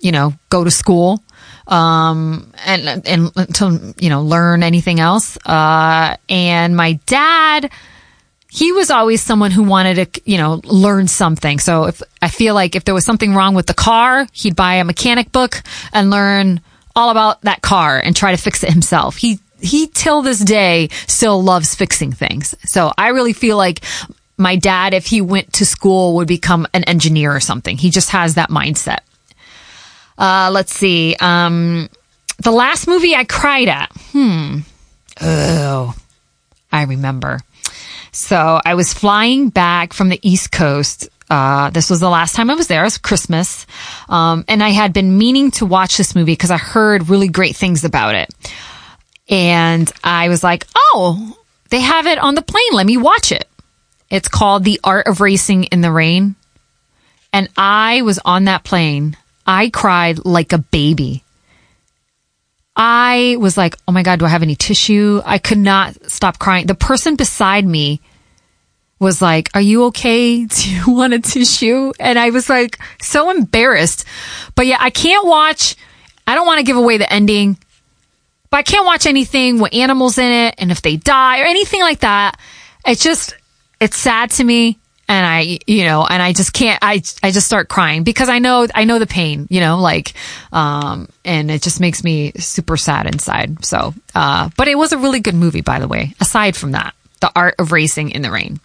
you 0.00 0.12
know, 0.12 0.34
go 0.50 0.64
to 0.64 0.70
school 0.70 1.22
um, 1.66 2.52
and 2.64 3.06
and 3.06 3.54
to 3.54 3.94
you 3.98 4.10
know 4.10 4.22
learn 4.22 4.62
anything 4.62 5.00
else. 5.00 5.36
Uh, 5.44 6.16
and 6.28 6.76
my 6.76 6.94
dad, 7.06 7.70
he 8.50 8.72
was 8.72 8.90
always 8.90 9.22
someone 9.22 9.50
who 9.50 9.62
wanted 9.62 10.14
to 10.14 10.22
you 10.24 10.38
know 10.38 10.60
learn 10.64 11.08
something. 11.08 11.58
So 11.58 11.84
if 11.84 12.02
I 12.20 12.28
feel 12.28 12.54
like 12.54 12.76
if 12.76 12.84
there 12.84 12.94
was 12.94 13.04
something 13.04 13.34
wrong 13.34 13.54
with 13.54 13.66
the 13.66 13.74
car, 13.74 14.26
he'd 14.32 14.56
buy 14.56 14.74
a 14.74 14.84
mechanic 14.84 15.32
book 15.32 15.62
and 15.92 16.10
learn 16.10 16.60
all 16.96 17.10
about 17.10 17.42
that 17.42 17.60
car 17.62 17.98
and 17.98 18.14
try 18.14 18.30
to 18.30 18.36
fix 18.40 18.62
it 18.62 18.72
himself. 18.72 19.16
He 19.16 19.40
he 19.60 19.86
till 19.86 20.22
this 20.22 20.40
day 20.40 20.88
still 21.06 21.42
loves 21.42 21.74
fixing 21.74 22.12
things. 22.12 22.54
So 22.64 22.92
I 22.98 23.08
really 23.08 23.32
feel 23.32 23.56
like 23.56 23.82
my 24.36 24.56
dad, 24.56 24.94
if 24.94 25.06
he 25.06 25.20
went 25.20 25.52
to 25.54 25.66
school, 25.66 26.16
would 26.16 26.28
become 26.28 26.66
an 26.74 26.84
engineer 26.84 27.34
or 27.34 27.40
something. 27.40 27.78
He 27.78 27.90
just 27.90 28.10
has 28.10 28.34
that 28.34 28.50
mindset. 28.50 29.00
Uh, 30.16 30.50
let's 30.52 30.74
see. 30.74 31.16
Um, 31.20 31.88
the 32.38 32.50
last 32.50 32.86
movie 32.86 33.14
I 33.14 33.24
cried 33.24 33.68
at. 33.68 33.90
Hmm. 34.12 34.60
Oh, 35.20 35.94
I 36.72 36.84
remember. 36.84 37.40
So 38.12 38.60
I 38.64 38.74
was 38.74 38.92
flying 38.92 39.48
back 39.48 39.92
from 39.92 40.08
the 40.08 40.20
East 40.22 40.52
Coast. 40.52 41.08
Uh, 41.28 41.70
this 41.70 41.90
was 41.90 42.00
the 42.00 42.08
last 42.08 42.36
time 42.36 42.50
I 42.50 42.54
was 42.54 42.68
there. 42.68 42.82
It 42.82 42.86
was 42.86 42.98
Christmas. 42.98 43.66
Um, 44.08 44.44
and 44.46 44.62
I 44.62 44.70
had 44.70 44.92
been 44.92 45.18
meaning 45.18 45.50
to 45.52 45.66
watch 45.66 45.96
this 45.96 46.14
movie 46.14 46.32
because 46.32 46.50
I 46.50 46.58
heard 46.58 47.08
really 47.08 47.28
great 47.28 47.56
things 47.56 47.84
about 47.84 48.14
it. 48.14 48.30
And 49.28 49.90
I 50.02 50.28
was 50.28 50.44
like, 50.44 50.66
oh, 50.76 51.36
they 51.70 51.80
have 51.80 52.06
it 52.06 52.18
on 52.18 52.34
the 52.34 52.42
plane. 52.42 52.72
Let 52.72 52.86
me 52.86 52.96
watch 52.96 53.32
it. 53.32 53.48
It's 54.10 54.28
called 54.28 54.64
The 54.64 54.80
Art 54.84 55.06
of 55.06 55.20
Racing 55.20 55.64
in 55.64 55.80
the 55.80 55.90
Rain. 55.90 56.36
And 57.32 57.48
I 57.56 58.02
was 58.02 58.20
on 58.24 58.44
that 58.44 58.62
plane 58.62 59.16
I 59.46 59.70
cried 59.70 60.24
like 60.24 60.52
a 60.52 60.58
baby. 60.58 61.22
I 62.76 63.36
was 63.38 63.56
like, 63.56 63.76
oh 63.86 63.92
my 63.92 64.02
God, 64.02 64.18
do 64.18 64.24
I 64.24 64.28
have 64.28 64.42
any 64.42 64.56
tissue? 64.56 65.22
I 65.24 65.38
could 65.38 65.58
not 65.58 66.10
stop 66.10 66.38
crying. 66.38 66.66
The 66.66 66.74
person 66.74 67.14
beside 67.14 67.64
me 67.64 68.00
was 68.98 69.22
like, 69.22 69.50
are 69.54 69.60
you 69.60 69.84
okay? 69.84 70.44
Do 70.46 70.70
you 70.70 70.92
want 70.92 71.14
a 71.14 71.20
tissue? 71.20 71.92
And 72.00 72.18
I 72.18 72.30
was 72.30 72.48
like, 72.48 72.78
so 73.00 73.30
embarrassed. 73.30 74.04
But 74.54 74.66
yeah, 74.66 74.78
I 74.80 74.90
can't 74.90 75.26
watch, 75.26 75.76
I 76.26 76.34
don't 76.34 76.46
want 76.46 76.58
to 76.58 76.64
give 76.64 76.76
away 76.76 76.98
the 76.98 77.12
ending, 77.12 77.58
but 78.50 78.56
I 78.58 78.62
can't 78.62 78.86
watch 78.86 79.06
anything 79.06 79.60
with 79.60 79.74
animals 79.74 80.18
in 80.18 80.30
it 80.30 80.54
and 80.58 80.72
if 80.72 80.82
they 80.82 80.96
die 80.96 81.40
or 81.40 81.44
anything 81.44 81.80
like 81.80 82.00
that. 82.00 82.40
It's 82.86 83.02
just, 83.02 83.36
it's 83.80 83.96
sad 83.96 84.30
to 84.32 84.44
me 84.44 84.78
and 85.08 85.26
I, 85.26 85.58
you 85.66 85.84
know, 85.84 86.06
and 86.06 86.22
I 86.22 86.32
just 86.32 86.52
can't, 86.52 86.78
I, 86.82 87.02
I 87.22 87.30
just 87.30 87.46
start 87.46 87.68
crying 87.68 88.04
because 88.04 88.28
I 88.28 88.38
know, 88.38 88.66
I 88.74 88.84
know 88.84 88.98
the 88.98 89.06
pain, 89.06 89.46
you 89.50 89.60
know, 89.60 89.78
like, 89.78 90.14
um, 90.52 91.08
and 91.24 91.50
it 91.50 91.62
just 91.62 91.80
makes 91.80 92.02
me 92.02 92.32
super 92.32 92.76
sad 92.76 93.06
inside. 93.06 93.64
So, 93.64 93.94
uh, 94.14 94.50
but 94.56 94.68
it 94.68 94.76
was 94.76 94.92
a 94.92 94.98
really 94.98 95.20
good 95.20 95.34
movie, 95.34 95.60
by 95.60 95.78
the 95.78 95.88
way, 95.88 96.14
aside 96.20 96.56
from 96.56 96.72
that, 96.72 96.94
The 97.20 97.30
Art 97.36 97.56
of 97.58 97.72
Racing 97.72 98.10
in 98.10 98.22
the 98.22 98.30
Rain. 98.30 98.60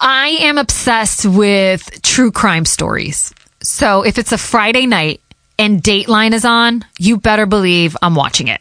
I 0.00 0.28
am 0.40 0.58
obsessed 0.58 1.26
with 1.26 2.02
true 2.02 2.32
crime 2.32 2.64
stories. 2.64 3.32
So 3.62 4.02
if 4.02 4.18
it's 4.18 4.32
a 4.32 4.38
Friday 4.38 4.86
night 4.86 5.20
and 5.58 5.80
Dateline 5.82 6.32
is 6.32 6.44
on, 6.44 6.84
you 6.98 7.18
better 7.18 7.46
believe 7.46 7.96
I'm 8.02 8.16
watching 8.16 8.48
it. 8.48 8.60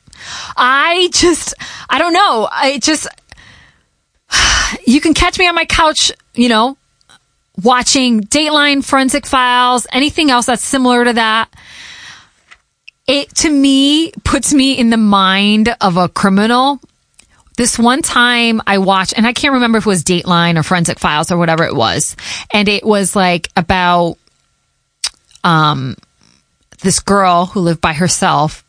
I 0.56 1.10
just, 1.12 1.56
I 1.89 1.98
don't 1.98 2.13
know. 2.13 2.48
I 2.51 2.77
just, 2.77 3.08
you 4.85 5.01
can 5.01 5.13
catch 5.13 5.38
me 5.39 5.47
on 5.47 5.55
my 5.55 5.65
couch, 5.65 6.11
you 6.33 6.50
know, 6.50 6.77
watching 7.61 8.21
Dateline, 8.21 8.83
Forensic 8.83 9.25
Files, 9.25 9.88
anything 9.91 10.31
else 10.31 10.45
that's 10.45 10.63
similar 10.63 11.05
to 11.05 11.13
that. 11.13 11.50
It 13.07 13.33
to 13.35 13.50
me 13.50 14.11
puts 14.23 14.53
me 14.53 14.77
in 14.77 14.89
the 14.89 14.97
mind 14.97 15.75
of 15.81 15.97
a 15.97 16.07
criminal. 16.07 16.79
This 17.57 17.77
one 17.77 18.01
time 18.01 18.61
I 18.65 18.77
watched, 18.77 19.13
and 19.17 19.27
I 19.27 19.33
can't 19.33 19.53
remember 19.53 19.79
if 19.79 19.85
it 19.85 19.89
was 19.89 20.03
Dateline 20.03 20.57
or 20.57 20.63
Forensic 20.63 21.00
Files 21.00 21.31
or 21.31 21.38
whatever 21.38 21.63
it 21.63 21.75
was, 21.75 22.15
and 22.53 22.69
it 22.69 22.85
was 22.85 23.15
like 23.15 23.50
about 23.55 24.17
um 25.43 25.95
this 26.81 27.00
girl 27.00 27.47
who 27.47 27.59
lived 27.59 27.81
by 27.81 27.93
herself 27.93 28.63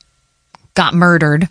got 0.75 0.95
murdered 0.95 1.49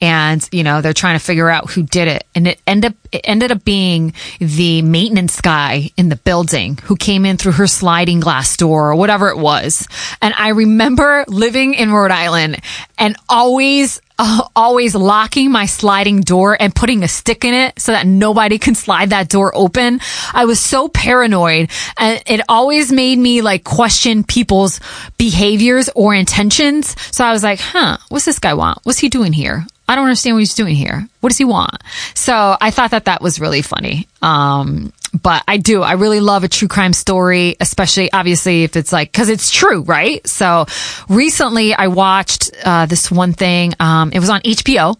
and 0.00 0.46
you 0.52 0.62
know 0.62 0.80
they're 0.80 0.92
trying 0.92 1.18
to 1.18 1.24
figure 1.24 1.48
out 1.48 1.70
who 1.70 1.82
did 1.82 2.08
it 2.08 2.26
and 2.34 2.46
it 2.46 2.60
ended 2.66 2.92
up 2.92 2.96
it 3.12 3.22
ended 3.24 3.50
up 3.50 3.64
being 3.64 4.12
the 4.38 4.82
maintenance 4.82 5.40
guy 5.40 5.90
in 5.96 6.08
the 6.08 6.16
building 6.16 6.78
who 6.84 6.96
came 6.96 7.24
in 7.24 7.36
through 7.36 7.52
her 7.52 7.66
sliding 7.66 8.20
glass 8.20 8.56
door 8.56 8.90
or 8.90 8.94
whatever 8.94 9.28
it 9.28 9.38
was 9.38 9.88
and 10.20 10.34
i 10.36 10.48
remember 10.48 11.24
living 11.28 11.74
in 11.74 11.90
rhode 11.90 12.10
island 12.10 12.60
and 12.98 13.16
always 13.28 14.00
uh, 14.18 14.48
always 14.56 14.94
locking 14.94 15.50
my 15.50 15.66
sliding 15.66 16.20
door 16.22 16.56
and 16.58 16.74
putting 16.74 17.02
a 17.02 17.08
stick 17.08 17.44
in 17.44 17.52
it 17.52 17.78
so 17.78 17.92
that 17.92 18.06
nobody 18.06 18.58
can 18.58 18.74
slide 18.74 19.10
that 19.10 19.28
door 19.28 19.52
open. 19.54 20.00
I 20.32 20.46
was 20.46 20.58
so 20.58 20.88
paranoid 20.88 21.70
and 21.98 22.22
it 22.26 22.40
always 22.48 22.90
made 22.90 23.18
me 23.18 23.42
like 23.42 23.62
question 23.64 24.24
people's 24.24 24.80
behaviors 25.18 25.90
or 25.94 26.14
intentions. 26.14 26.96
So 27.14 27.24
I 27.26 27.32
was 27.32 27.42
like, 27.42 27.60
huh, 27.60 27.98
what's 28.08 28.24
this 28.24 28.38
guy 28.38 28.54
want? 28.54 28.78
What's 28.84 28.98
he 28.98 29.10
doing 29.10 29.34
here? 29.34 29.66
I 29.88 29.94
don't 29.94 30.04
understand 30.04 30.34
what 30.34 30.40
he's 30.40 30.54
doing 30.54 30.74
here. 30.74 31.08
What 31.20 31.30
does 31.30 31.38
he 31.38 31.44
want? 31.44 31.82
So 32.14 32.56
I 32.60 32.70
thought 32.70 32.90
that 32.90 33.04
that 33.04 33.22
was 33.22 33.40
really 33.40 33.62
funny. 33.62 34.08
Um, 34.20 34.92
but 35.22 35.44
I 35.46 35.56
do. 35.56 35.82
I 35.82 35.92
really 35.92 36.20
love 36.20 36.44
a 36.44 36.48
true 36.48 36.68
crime 36.68 36.92
story, 36.92 37.56
especially 37.60 38.12
obviously 38.12 38.64
if 38.64 38.76
it's 38.76 38.92
like, 38.92 39.12
cause 39.12 39.28
it's 39.28 39.50
true, 39.50 39.82
right? 39.82 40.26
So 40.26 40.66
recently 41.08 41.72
I 41.74 41.86
watched, 41.86 42.50
uh, 42.64 42.86
this 42.86 43.10
one 43.10 43.32
thing. 43.32 43.74
Um, 43.78 44.10
it 44.12 44.18
was 44.18 44.28
on 44.28 44.40
HBO 44.40 44.96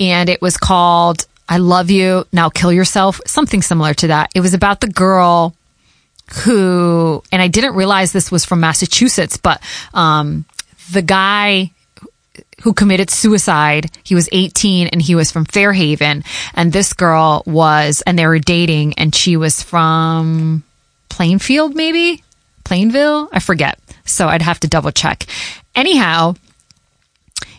and 0.00 0.28
it 0.28 0.42
was 0.42 0.56
called 0.56 1.26
I 1.48 1.58
Love 1.58 1.90
You, 1.90 2.26
Now 2.32 2.48
Kill 2.50 2.72
Yourself, 2.72 3.20
something 3.26 3.62
similar 3.62 3.94
to 3.94 4.08
that. 4.08 4.30
It 4.34 4.40
was 4.40 4.54
about 4.54 4.80
the 4.80 4.88
girl 4.88 5.54
who, 6.44 7.22
and 7.30 7.40
I 7.40 7.48
didn't 7.48 7.74
realize 7.74 8.12
this 8.12 8.30
was 8.32 8.44
from 8.44 8.60
Massachusetts, 8.60 9.36
but, 9.36 9.62
um, 9.92 10.46
the 10.90 11.02
guy 11.02 11.70
who 12.64 12.72
committed 12.72 13.10
suicide. 13.10 13.90
He 14.04 14.14
was 14.14 14.26
18 14.32 14.88
and 14.88 15.02
he 15.02 15.14
was 15.14 15.30
from 15.30 15.44
Fairhaven. 15.44 16.24
And 16.54 16.72
this 16.72 16.94
girl 16.94 17.42
was, 17.44 18.02
and 18.06 18.18
they 18.18 18.26
were 18.26 18.38
dating 18.38 18.94
and 18.94 19.14
she 19.14 19.36
was 19.36 19.62
from 19.62 20.62
Plainfield, 21.10 21.76
maybe? 21.76 22.24
Plainville? 22.64 23.28
I 23.30 23.40
forget. 23.40 23.78
So 24.06 24.28
I'd 24.28 24.40
have 24.40 24.60
to 24.60 24.68
double 24.68 24.92
check. 24.92 25.26
Anyhow, 25.74 26.36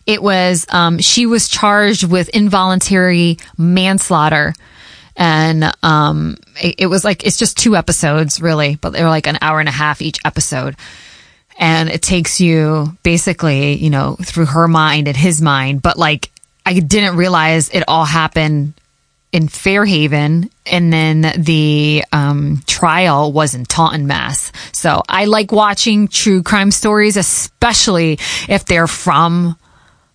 it 0.08 0.24
was, 0.24 0.66
um, 0.70 0.98
she 0.98 1.28
was 1.28 1.50
charged 1.50 2.04
with 2.04 2.30
involuntary 2.30 3.38
manslaughter. 3.60 4.56
And, 5.16 5.72
um, 5.84 6.38
it, 6.60 6.76
it 6.80 6.88
was 6.88 7.06
like, 7.06 7.28
it's 7.28 7.38
just 7.38 7.60
two 7.60 7.76
episodes 7.76 8.42
really, 8.42 8.78
but 8.78 8.90
they 8.90 9.04
were 9.04 9.10
like 9.10 9.28
an 9.28 9.38
hour 9.40 9.60
and 9.60 9.70
a 9.70 9.72
half 9.72 10.02
each 10.02 10.18
episode 10.26 10.76
and 11.58 11.90
it 11.90 12.02
takes 12.02 12.42
you 12.42 12.98
basically, 13.04 13.76
you 13.76 13.90
know, 13.90 14.16
through 14.22 14.46
her 14.46 14.68
mind 14.68 15.08
and 15.08 15.16
his 15.16 15.42
mind. 15.42 15.82
But 15.82 15.98
like, 15.98 16.32
I 16.66 16.80
didn't 16.80 17.18
realize 17.18 17.70
it 17.70 17.84
all 17.88 18.06
happened 18.06 18.74
in 19.32 19.50
Fairhaven, 19.50 20.50
and 20.66 20.94
then 20.94 21.34
the 21.38 22.06
um, 22.14 22.64
trial 22.66 23.34
was 23.34 23.54
in 23.54 23.66
Taunton, 23.66 24.08
Mass. 24.08 24.52
So 24.72 25.02
I 25.10 25.26
like 25.26 25.52
watching 25.52 26.08
true 26.08 26.42
crime 26.42 26.72
stories, 26.72 27.18
especially 27.18 28.18
if 28.48 28.64
they're 28.64 28.88
from 28.88 29.58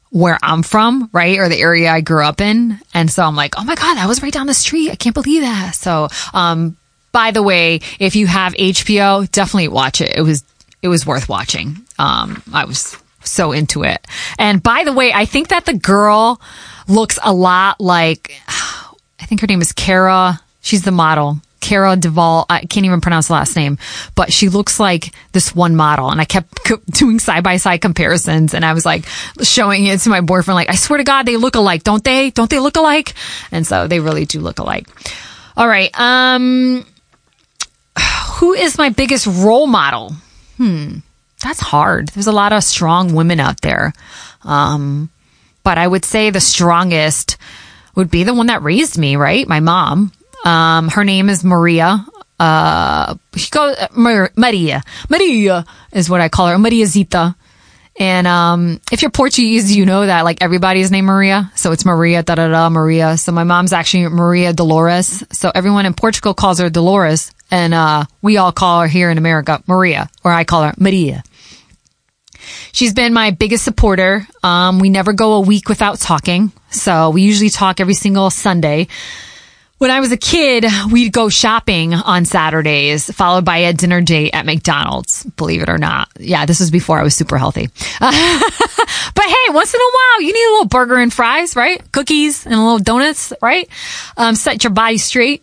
where 0.08 0.38
I'm 0.42 0.62
from, 0.62 1.10
right? 1.12 1.38
Or 1.38 1.48
the 1.48 1.60
area 1.60 1.90
I 1.90 2.00
grew 2.00 2.24
up 2.24 2.40
in. 2.40 2.78
And 2.94 3.10
so 3.10 3.22
I'm 3.22 3.36
like, 3.36 3.58
oh 3.58 3.64
my 3.64 3.74
God, 3.74 3.94
that 3.94 4.08
was 4.08 4.22
right 4.22 4.32
down 4.32 4.46
the 4.46 4.54
street. 4.54 4.90
I 4.90 4.96
can't 4.96 5.14
believe 5.14 5.42
that. 5.42 5.74
So, 5.74 6.08
um, 6.32 6.76
by 7.12 7.30
the 7.30 7.42
way, 7.42 7.80
if 7.98 8.16
you 8.16 8.26
have 8.26 8.54
HBO, 8.54 9.30
definitely 9.30 9.68
watch 9.68 10.00
it. 10.00 10.16
It 10.16 10.22
was 10.22 10.44
it 10.82 10.88
was 10.88 11.06
worth 11.06 11.28
watching. 11.28 11.76
Um, 11.98 12.42
I 12.52 12.64
was 12.64 12.96
so 13.22 13.52
into 13.52 13.82
it. 13.82 14.06
And 14.38 14.62
by 14.62 14.84
the 14.84 14.92
way, 14.92 15.12
I 15.12 15.24
think 15.24 15.48
that 15.48 15.66
the 15.66 15.74
girl 15.74 16.40
looks 16.88 17.18
a 17.22 17.32
lot 17.32 17.80
like, 17.80 18.32
I 18.48 19.26
think 19.26 19.40
her 19.40 19.46
name 19.46 19.60
is 19.60 19.72
Kara. 19.72 20.40
She's 20.62 20.82
the 20.82 20.90
model. 20.90 21.38
Cara 21.60 21.94
Duvall. 21.96 22.46
I 22.48 22.64
can't 22.64 22.86
even 22.86 23.02
pronounce 23.02 23.28
the 23.28 23.34
last 23.34 23.54
name, 23.54 23.78
but 24.14 24.32
she 24.32 24.48
looks 24.48 24.80
like 24.80 25.14
this 25.32 25.54
one 25.54 25.76
model. 25.76 26.10
And 26.10 26.20
I 26.20 26.24
kept 26.24 26.58
doing 26.90 27.18
side 27.18 27.44
by 27.44 27.58
side 27.58 27.82
comparisons 27.82 28.54
and 28.54 28.64
I 28.64 28.72
was 28.72 28.86
like 28.86 29.06
showing 29.42 29.84
it 29.84 30.00
to 30.00 30.08
my 30.08 30.22
boyfriend, 30.22 30.56
like, 30.56 30.70
I 30.70 30.74
swear 30.74 30.96
to 30.96 31.04
God, 31.04 31.24
they 31.24 31.36
look 31.36 31.54
alike, 31.54 31.84
don't 31.84 32.02
they? 32.02 32.30
Don't 32.30 32.48
they 32.48 32.60
look 32.60 32.76
alike? 32.76 33.14
And 33.52 33.66
so 33.66 33.86
they 33.86 34.00
really 34.00 34.24
do 34.24 34.40
look 34.40 34.58
alike. 34.58 34.88
All 35.56 35.68
right. 35.68 35.90
Um, 36.00 36.86
who 38.36 38.54
is 38.54 38.78
my 38.78 38.88
biggest 38.88 39.26
role 39.26 39.66
model? 39.66 40.14
Hmm. 40.60 40.98
That's 41.42 41.60
hard. 41.60 42.08
There's 42.08 42.26
a 42.26 42.32
lot 42.32 42.52
of 42.52 42.62
strong 42.62 43.14
women 43.14 43.40
out 43.40 43.62
there. 43.62 43.94
Um, 44.42 45.08
but 45.64 45.78
I 45.78 45.88
would 45.88 46.04
say 46.04 46.28
the 46.28 46.38
strongest 46.38 47.38
would 47.94 48.10
be 48.10 48.24
the 48.24 48.34
one 48.34 48.48
that 48.48 48.62
raised 48.62 48.98
me, 48.98 49.16
right? 49.16 49.48
My 49.48 49.60
mom. 49.60 50.12
Um, 50.44 50.88
her 50.88 51.02
name 51.02 51.30
is 51.30 51.42
Maria. 51.42 52.04
Uh, 52.38 53.14
she 53.36 53.48
goes, 53.48 53.74
Maria. 53.96 54.82
Maria 55.08 55.64
is 55.92 56.10
what 56.10 56.20
I 56.20 56.28
call 56.28 56.48
her. 56.48 56.58
Maria 56.58 56.84
Zita. 56.84 57.34
And, 57.98 58.26
um, 58.26 58.82
if 58.92 59.00
you're 59.00 59.10
Portuguese, 59.10 59.74
you 59.74 59.86
know 59.86 60.04
that 60.04 60.26
like 60.26 60.42
everybody's 60.42 60.90
named 60.90 61.06
Maria. 61.06 61.50
So 61.54 61.72
it's 61.72 61.86
Maria, 61.86 62.22
da 62.22 62.34
da 62.34 62.48
da, 62.48 62.68
Maria. 62.68 63.16
So 63.16 63.32
my 63.32 63.44
mom's 63.44 63.72
actually 63.72 64.08
Maria 64.08 64.52
Dolores. 64.52 65.24
So 65.32 65.50
everyone 65.54 65.86
in 65.86 65.94
Portugal 65.94 66.34
calls 66.34 66.58
her 66.58 66.68
Dolores. 66.68 67.32
And, 67.50 67.74
uh, 67.74 68.04
we 68.22 68.36
all 68.36 68.52
call 68.52 68.82
her 68.82 68.88
here 68.88 69.10
in 69.10 69.18
America 69.18 69.62
Maria, 69.66 70.08
or 70.24 70.32
I 70.32 70.44
call 70.44 70.62
her 70.62 70.74
Maria. 70.78 71.22
She's 72.72 72.94
been 72.94 73.12
my 73.12 73.30
biggest 73.30 73.64
supporter. 73.64 74.26
Um, 74.42 74.78
we 74.78 74.88
never 74.88 75.12
go 75.12 75.34
a 75.34 75.40
week 75.40 75.68
without 75.68 75.98
talking. 75.98 76.52
So 76.70 77.10
we 77.10 77.22
usually 77.22 77.50
talk 77.50 77.80
every 77.80 77.94
single 77.94 78.30
Sunday. 78.30 78.88
When 79.78 79.90
I 79.90 80.00
was 80.00 80.12
a 80.12 80.16
kid, 80.18 80.66
we'd 80.92 81.10
go 81.10 81.30
shopping 81.30 81.94
on 81.94 82.26
Saturdays, 82.26 83.10
followed 83.14 83.46
by 83.46 83.58
a 83.58 83.72
dinner 83.72 84.02
date 84.02 84.34
at 84.34 84.44
McDonald's, 84.44 85.24
believe 85.24 85.62
it 85.62 85.70
or 85.70 85.78
not. 85.78 86.10
Yeah, 86.18 86.44
this 86.44 86.60
was 86.60 86.70
before 86.70 87.00
I 87.00 87.02
was 87.02 87.14
super 87.14 87.38
healthy. 87.38 87.66
but 88.00 88.12
hey, 88.12 89.48
once 89.48 89.72
in 89.72 89.80
a 89.80 89.92
while, 89.92 90.20
you 90.20 90.34
need 90.34 90.48
a 90.48 90.52
little 90.52 90.68
burger 90.68 90.96
and 90.96 91.10
fries, 91.10 91.56
right? 91.56 91.80
Cookies 91.92 92.44
and 92.44 92.54
a 92.54 92.58
little 92.58 92.78
donuts, 92.78 93.32
right? 93.40 93.70
Um, 94.18 94.34
set 94.34 94.62
your 94.62 94.72
body 94.72 94.98
straight. 94.98 95.42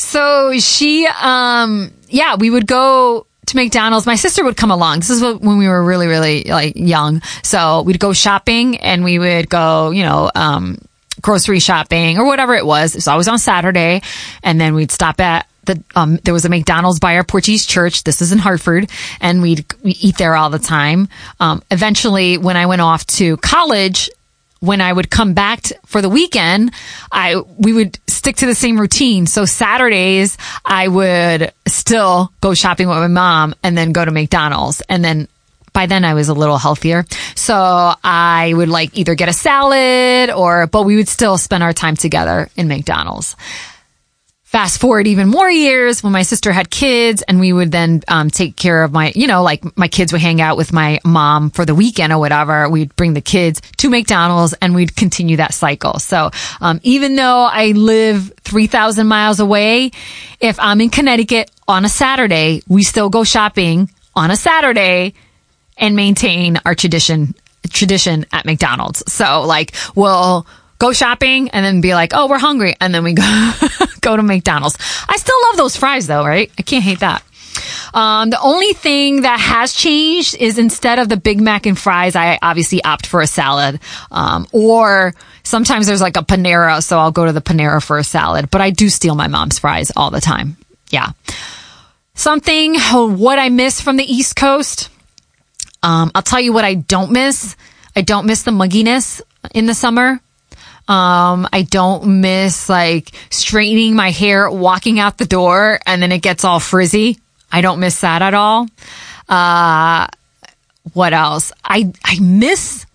So 0.00 0.58
she, 0.58 1.06
um, 1.06 1.92
yeah, 2.08 2.36
we 2.36 2.48
would 2.48 2.66
go 2.66 3.26
to 3.44 3.56
McDonald's. 3.56 4.06
My 4.06 4.14
sister 4.14 4.42
would 4.42 4.56
come 4.56 4.70
along. 4.70 5.00
This 5.00 5.10
is 5.10 5.22
when 5.22 5.58
we 5.58 5.68
were 5.68 5.84
really, 5.84 6.06
really 6.06 6.44
like 6.44 6.72
young. 6.76 7.20
So 7.42 7.82
we'd 7.82 8.00
go 8.00 8.14
shopping 8.14 8.78
and 8.78 9.04
we 9.04 9.18
would 9.18 9.50
go, 9.50 9.90
you 9.90 10.02
know, 10.02 10.30
um, 10.34 10.78
grocery 11.20 11.60
shopping 11.60 12.18
or 12.18 12.24
whatever 12.24 12.54
it 12.54 12.64
was. 12.64 12.94
It 12.94 12.98
was 12.98 13.08
always 13.08 13.28
on 13.28 13.38
Saturday. 13.38 14.00
And 14.42 14.58
then 14.58 14.74
we'd 14.74 14.90
stop 14.90 15.20
at 15.20 15.46
the, 15.66 15.84
um, 15.94 16.16
there 16.24 16.32
was 16.32 16.46
a 16.46 16.48
McDonald's 16.48 16.98
by 16.98 17.16
our 17.16 17.24
Portuguese 17.24 17.66
church. 17.66 18.02
This 18.02 18.22
is 18.22 18.32
in 18.32 18.38
Hartford 18.38 18.88
and 19.20 19.42
we'd 19.42 19.66
we 19.82 19.90
eat 19.92 20.16
there 20.16 20.34
all 20.34 20.48
the 20.48 20.58
time. 20.58 21.08
Um, 21.40 21.62
eventually 21.70 22.38
when 22.38 22.56
I 22.56 22.64
went 22.64 22.80
off 22.80 23.06
to 23.18 23.36
college, 23.36 24.08
when 24.60 24.80
I 24.80 24.92
would 24.92 25.10
come 25.10 25.34
back 25.34 25.62
t- 25.62 25.74
for 25.86 26.02
the 26.02 26.08
weekend, 26.08 26.72
I, 27.10 27.36
we 27.58 27.72
would 27.72 27.98
stick 28.06 28.36
to 28.36 28.46
the 28.46 28.54
same 28.54 28.78
routine. 28.78 29.26
So 29.26 29.44
Saturdays, 29.44 30.36
I 30.64 30.88
would 30.88 31.52
still 31.66 32.32
go 32.40 32.54
shopping 32.54 32.88
with 32.88 32.98
my 32.98 33.08
mom 33.08 33.54
and 33.62 33.76
then 33.76 33.92
go 33.92 34.04
to 34.04 34.10
McDonald's. 34.10 34.82
And 34.88 35.02
then 35.04 35.28
by 35.72 35.86
then 35.86 36.04
I 36.04 36.14
was 36.14 36.28
a 36.28 36.34
little 36.34 36.58
healthier. 36.58 37.04
So 37.34 37.54
I 37.54 38.52
would 38.54 38.68
like 38.68 38.96
either 38.96 39.14
get 39.14 39.28
a 39.28 39.32
salad 39.32 40.30
or, 40.30 40.66
but 40.66 40.82
we 40.82 40.96
would 40.96 41.08
still 41.08 41.38
spend 41.38 41.62
our 41.62 41.72
time 41.72 41.96
together 41.96 42.48
in 42.56 42.68
McDonald's. 42.68 43.36
Fast 44.50 44.80
forward 44.80 45.06
even 45.06 45.28
more 45.28 45.48
years 45.48 46.02
when 46.02 46.12
my 46.12 46.22
sister 46.22 46.50
had 46.50 46.68
kids 46.68 47.22
and 47.22 47.38
we 47.38 47.52
would 47.52 47.70
then 47.70 48.02
um, 48.08 48.30
take 48.30 48.56
care 48.56 48.82
of 48.82 48.90
my, 48.90 49.12
you 49.14 49.28
know, 49.28 49.44
like 49.44 49.76
my 49.78 49.86
kids 49.86 50.12
would 50.12 50.20
hang 50.20 50.40
out 50.40 50.56
with 50.56 50.72
my 50.72 50.98
mom 51.04 51.50
for 51.50 51.64
the 51.64 51.72
weekend 51.72 52.12
or 52.12 52.18
whatever. 52.18 52.68
We'd 52.68 52.96
bring 52.96 53.14
the 53.14 53.20
kids 53.20 53.62
to 53.76 53.88
McDonald's 53.88 54.52
and 54.54 54.74
we'd 54.74 54.96
continue 54.96 55.36
that 55.36 55.54
cycle. 55.54 56.00
So 56.00 56.32
um, 56.60 56.80
even 56.82 57.14
though 57.14 57.42
I 57.44 57.66
live 57.68 58.32
3,000 58.40 59.06
miles 59.06 59.38
away, 59.38 59.92
if 60.40 60.58
I'm 60.58 60.80
in 60.80 60.90
Connecticut 60.90 61.48
on 61.68 61.84
a 61.84 61.88
Saturday, 61.88 62.64
we 62.66 62.82
still 62.82 63.08
go 63.08 63.22
shopping 63.22 63.88
on 64.16 64.32
a 64.32 64.36
Saturday 64.36 65.14
and 65.78 65.94
maintain 65.94 66.58
our 66.64 66.74
tradition 66.74 67.36
tradition 67.68 68.26
at 68.32 68.46
McDonald's. 68.46 69.04
So 69.12 69.42
like 69.42 69.76
we'll 69.94 70.44
go 70.80 70.92
shopping 70.92 71.50
and 71.50 71.64
then 71.64 71.80
be 71.80 71.94
like, 71.94 72.10
"Oh, 72.12 72.26
we're 72.26 72.38
hungry." 72.38 72.74
And 72.80 72.92
then 72.92 73.04
we 73.04 73.12
go 73.12 73.52
go 74.00 74.16
to 74.16 74.22
McDonald's. 74.24 74.76
I 75.08 75.16
still 75.16 75.36
love 75.48 75.56
those 75.56 75.76
fries 75.76 76.08
though, 76.08 76.24
right? 76.24 76.50
I 76.58 76.62
can't 76.62 76.82
hate 76.82 77.00
that. 77.00 77.22
Um, 77.92 78.30
the 78.30 78.40
only 78.40 78.72
thing 78.72 79.22
that 79.22 79.40
has 79.40 79.72
changed 79.72 80.36
is 80.36 80.58
instead 80.58 80.98
of 80.98 81.08
the 81.08 81.16
Big 81.16 81.40
Mac 81.40 81.66
and 81.66 81.78
fries, 81.78 82.16
I 82.16 82.38
obviously 82.40 82.82
opt 82.82 83.06
for 83.06 83.20
a 83.20 83.26
salad. 83.26 83.80
Um, 84.10 84.46
or 84.52 85.14
sometimes 85.42 85.86
there's 85.86 86.00
like 86.00 86.16
a 86.16 86.22
Panera, 86.22 86.82
so 86.82 86.98
I'll 86.98 87.10
go 87.10 87.26
to 87.26 87.32
the 87.32 87.40
Panera 87.40 87.82
for 87.82 87.98
a 87.98 88.04
salad. 88.04 88.50
But 88.50 88.60
I 88.60 88.70
do 88.70 88.88
steal 88.88 89.14
my 89.14 89.26
mom's 89.26 89.58
fries 89.58 89.92
all 89.96 90.10
the 90.10 90.20
time. 90.20 90.56
Yeah. 90.90 91.10
Something, 92.14 92.78
what 92.78 93.38
I 93.38 93.48
miss 93.48 93.80
from 93.80 93.96
the 93.96 94.04
East 94.04 94.36
Coast. 94.36 94.88
Um, 95.82 96.10
I'll 96.14 96.22
tell 96.22 96.40
you 96.40 96.52
what 96.52 96.64
I 96.64 96.74
don't 96.74 97.10
miss. 97.10 97.56
I 97.96 98.02
don't 98.02 98.26
miss 98.26 98.42
the 98.42 98.50
mugginess 98.50 99.20
in 99.52 99.66
the 99.66 99.74
summer. 99.74 100.20
Um, 100.90 101.46
I 101.52 101.62
don't 101.62 102.20
miss 102.20 102.68
like 102.68 103.12
straightening 103.30 103.94
my 103.94 104.10
hair, 104.10 104.50
walking 104.50 104.98
out 104.98 105.18
the 105.18 105.24
door, 105.24 105.78
and 105.86 106.02
then 106.02 106.10
it 106.10 106.18
gets 106.18 106.44
all 106.44 106.58
frizzy. 106.58 107.18
I 107.52 107.60
don't 107.60 107.78
miss 107.78 108.00
that 108.00 108.22
at 108.22 108.34
all. 108.34 108.66
Uh, 109.28 110.08
what 110.92 111.12
else? 111.12 111.52
I, 111.62 111.92
I 112.04 112.18
miss, 112.18 112.86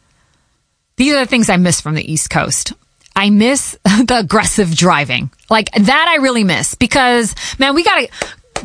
these 0.98 1.14
are 1.14 1.20
the 1.20 1.26
things 1.26 1.50
I 1.50 1.56
miss 1.56 1.80
from 1.80 1.96
the 1.96 2.12
East 2.12 2.30
Coast. 2.30 2.74
I 3.16 3.30
miss 3.30 3.78
the 3.84 4.18
aggressive 4.20 4.76
driving. 4.76 5.32
Like 5.50 5.72
that 5.72 6.06
I 6.10 6.22
really 6.22 6.44
miss 6.44 6.76
because 6.76 7.34
man, 7.60 7.76
we 7.76 7.86
gotta 7.86 8.10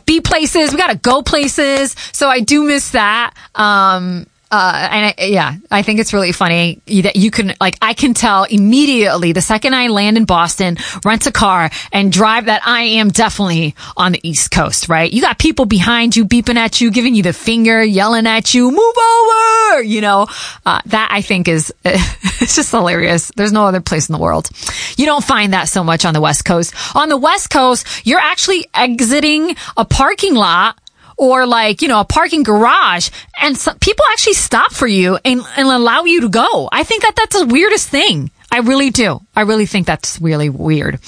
be 0.06 0.20
places, 0.20 0.72
we 0.72 0.76
gotta 0.76 0.98
go 0.98 1.22
places. 1.22 1.94
So 2.10 2.28
I 2.28 2.40
do 2.40 2.64
miss 2.64 2.90
that. 2.90 3.34
Um, 3.54 4.26
uh, 4.50 4.88
and 4.90 5.06
I, 5.06 5.14
yeah, 5.26 5.54
I 5.70 5.82
think 5.82 6.00
it's 6.00 6.12
really 6.12 6.32
funny 6.32 6.80
that 6.86 7.14
you 7.14 7.30
can, 7.30 7.54
like, 7.60 7.76
I 7.80 7.94
can 7.94 8.14
tell 8.14 8.44
immediately 8.44 9.32
the 9.32 9.40
second 9.40 9.74
I 9.74 9.86
land 9.88 10.16
in 10.16 10.24
Boston, 10.24 10.76
rent 11.04 11.26
a 11.26 11.32
car 11.32 11.70
and 11.92 12.12
drive 12.12 12.46
that 12.46 12.62
I 12.66 12.82
am 12.82 13.10
definitely 13.10 13.76
on 13.96 14.12
the 14.12 14.20
East 14.28 14.50
Coast, 14.50 14.88
right? 14.88 15.12
You 15.12 15.22
got 15.22 15.38
people 15.38 15.66
behind 15.66 16.16
you 16.16 16.24
beeping 16.24 16.56
at 16.56 16.80
you, 16.80 16.90
giving 16.90 17.14
you 17.14 17.22
the 17.22 17.32
finger, 17.32 17.82
yelling 17.82 18.26
at 18.26 18.52
you, 18.52 18.72
move 18.72 18.94
over, 18.98 19.82
you 19.82 20.00
know, 20.00 20.26
uh, 20.66 20.80
that 20.86 21.10
I 21.12 21.22
think 21.22 21.46
is, 21.46 21.72
it's 21.84 22.56
just 22.56 22.72
hilarious. 22.72 23.30
There's 23.36 23.52
no 23.52 23.66
other 23.66 23.80
place 23.80 24.08
in 24.08 24.12
the 24.12 24.18
world. 24.18 24.50
You 24.96 25.06
don't 25.06 25.24
find 25.24 25.52
that 25.52 25.68
so 25.68 25.84
much 25.84 26.04
on 26.04 26.14
the 26.14 26.20
West 26.20 26.44
Coast. 26.44 26.74
On 26.96 27.08
the 27.08 27.16
West 27.16 27.50
Coast, 27.50 27.86
you're 28.04 28.18
actually 28.18 28.66
exiting 28.74 29.54
a 29.76 29.84
parking 29.84 30.34
lot 30.34 30.79
or 31.20 31.46
like, 31.46 31.82
you 31.82 31.88
know, 31.88 32.00
a 32.00 32.04
parking 32.04 32.42
garage 32.42 33.10
and 33.42 33.54
people 33.80 34.04
actually 34.10 34.32
stop 34.32 34.72
for 34.72 34.86
you 34.86 35.18
and, 35.22 35.42
and 35.54 35.68
allow 35.68 36.04
you 36.04 36.22
to 36.22 36.30
go. 36.30 36.68
I 36.72 36.82
think 36.82 37.02
that 37.02 37.14
that's 37.14 37.38
the 37.38 37.46
weirdest 37.46 37.90
thing. 37.90 38.30
I 38.50 38.60
really 38.60 38.88
do. 38.88 39.20
I 39.36 39.42
really 39.42 39.66
think 39.66 39.86
that's 39.86 40.18
really 40.18 40.48
weird. 40.48 40.98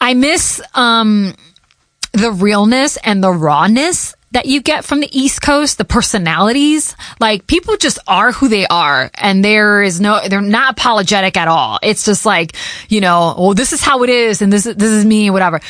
I 0.00 0.14
miss, 0.14 0.62
um, 0.74 1.34
the 2.12 2.32
realness 2.32 2.96
and 3.04 3.22
the 3.22 3.30
rawness 3.30 4.14
that 4.30 4.46
you 4.46 4.62
get 4.62 4.82
from 4.82 5.00
the 5.00 5.18
East 5.18 5.42
Coast, 5.42 5.76
the 5.76 5.84
personalities. 5.84 6.96
Like 7.20 7.46
people 7.46 7.76
just 7.76 7.98
are 8.06 8.32
who 8.32 8.48
they 8.48 8.66
are 8.66 9.10
and 9.14 9.44
there 9.44 9.82
is 9.82 10.00
no, 10.00 10.26
they're 10.26 10.40
not 10.40 10.72
apologetic 10.72 11.36
at 11.36 11.48
all. 11.48 11.78
It's 11.82 12.06
just 12.06 12.24
like, 12.24 12.56
you 12.88 13.02
know, 13.02 13.34
well, 13.38 13.52
this 13.52 13.74
is 13.74 13.82
how 13.82 14.04
it 14.04 14.10
is 14.10 14.40
and 14.40 14.50
this, 14.50 14.64
this 14.64 14.90
is 14.90 15.04
me, 15.04 15.28
whatever. 15.28 15.60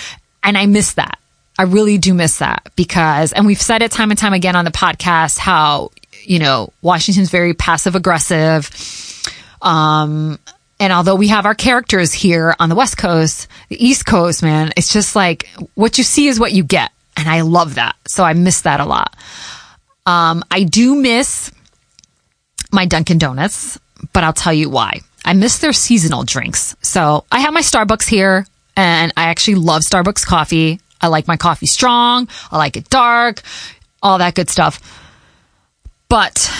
And 0.44 0.56
I 0.56 0.66
miss 0.66 0.94
that. 0.94 1.18
I 1.62 1.66
really 1.66 1.96
do 1.96 2.12
miss 2.12 2.38
that 2.38 2.72
because, 2.74 3.32
and 3.32 3.46
we've 3.46 3.62
said 3.62 3.82
it 3.82 3.92
time 3.92 4.10
and 4.10 4.18
time 4.18 4.32
again 4.32 4.56
on 4.56 4.64
the 4.64 4.72
podcast 4.72 5.38
how, 5.38 5.92
you 6.24 6.40
know, 6.40 6.72
Washington's 6.82 7.30
very 7.30 7.54
passive 7.54 7.94
aggressive. 7.94 8.68
Um, 9.62 10.40
and 10.80 10.92
although 10.92 11.14
we 11.14 11.28
have 11.28 11.46
our 11.46 11.54
characters 11.54 12.12
here 12.12 12.56
on 12.58 12.68
the 12.68 12.74
West 12.74 12.98
Coast, 12.98 13.46
the 13.68 13.80
East 13.80 14.04
Coast, 14.06 14.42
man, 14.42 14.72
it's 14.76 14.92
just 14.92 15.14
like 15.14 15.46
what 15.76 15.98
you 15.98 16.02
see 16.02 16.26
is 16.26 16.40
what 16.40 16.50
you 16.50 16.64
get. 16.64 16.90
And 17.16 17.28
I 17.28 17.42
love 17.42 17.76
that. 17.76 17.94
So 18.08 18.24
I 18.24 18.32
miss 18.32 18.62
that 18.62 18.80
a 18.80 18.84
lot. 18.84 19.14
Um, 20.04 20.42
I 20.50 20.64
do 20.64 20.96
miss 20.96 21.52
my 22.72 22.86
Dunkin' 22.86 23.18
Donuts, 23.18 23.78
but 24.12 24.24
I'll 24.24 24.32
tell 24.32 24.52
you 24.52 24.68
why. 24.68 25.02
I 25.24 25.34
miss 25.34 25.58
their 25.58 25.72
seasonal 25.72 26.24
drinks. 26.24 26.74
So 26.82 27.24
I 27.30 27.38
have 27.38 27.54
my 27.54 27.60
Starbucks 27.60 28.08
here 28.08 28.46
and 28.76 29.12
I 29.16 29.26
actually 29.26 29.54
love 29.54 29.82
Starbucks 29.82 30.26
coffee. 30.26 30.80
I 31.02 31.08
like 31.08 31.26
my 31.26 31.36
coffee 31.36 31.66
strong. 31.66 32.28
I 32.50 32.56
like 32.56 32.76
it 32.76 32.88
dark, 32.88 33.42
all 34.02 34.18
that 34.18 34.34
good 34.34 34.48
stuff. 34.48 34.80
But 36.08 36.50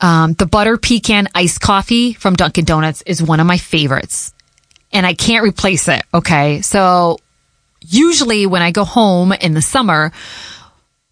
um, 0.00 0.34
the 0.34 0.46
butter 0.46 0.76
pecan 0.76 1.28
iced 1.34 1.60
coffee 1.60 2.12
from 2.12 2.34
Dunkin' 2.34 2.64
Donuts 2.64 3.02
is 3.02 3.22
one 3.22 3.40
of 3.40 3.46
my 3.46 3.58
favorites, 3.58 4.32
and 4.92 5.04
I 5.04 5.14
can't 5.14 5.44
replace 5.44 5.88
it. 5.88 6.02
Okay, 6.14 6.62
so 6.62 7.18
usually 7.80 8.46
when 8.46 8.62
I 8.62 8.70
go 8.70 8.84
home 8.84 9.32
in 9.32 9.54
the 9.54 9.62
summer, 9.62 10.12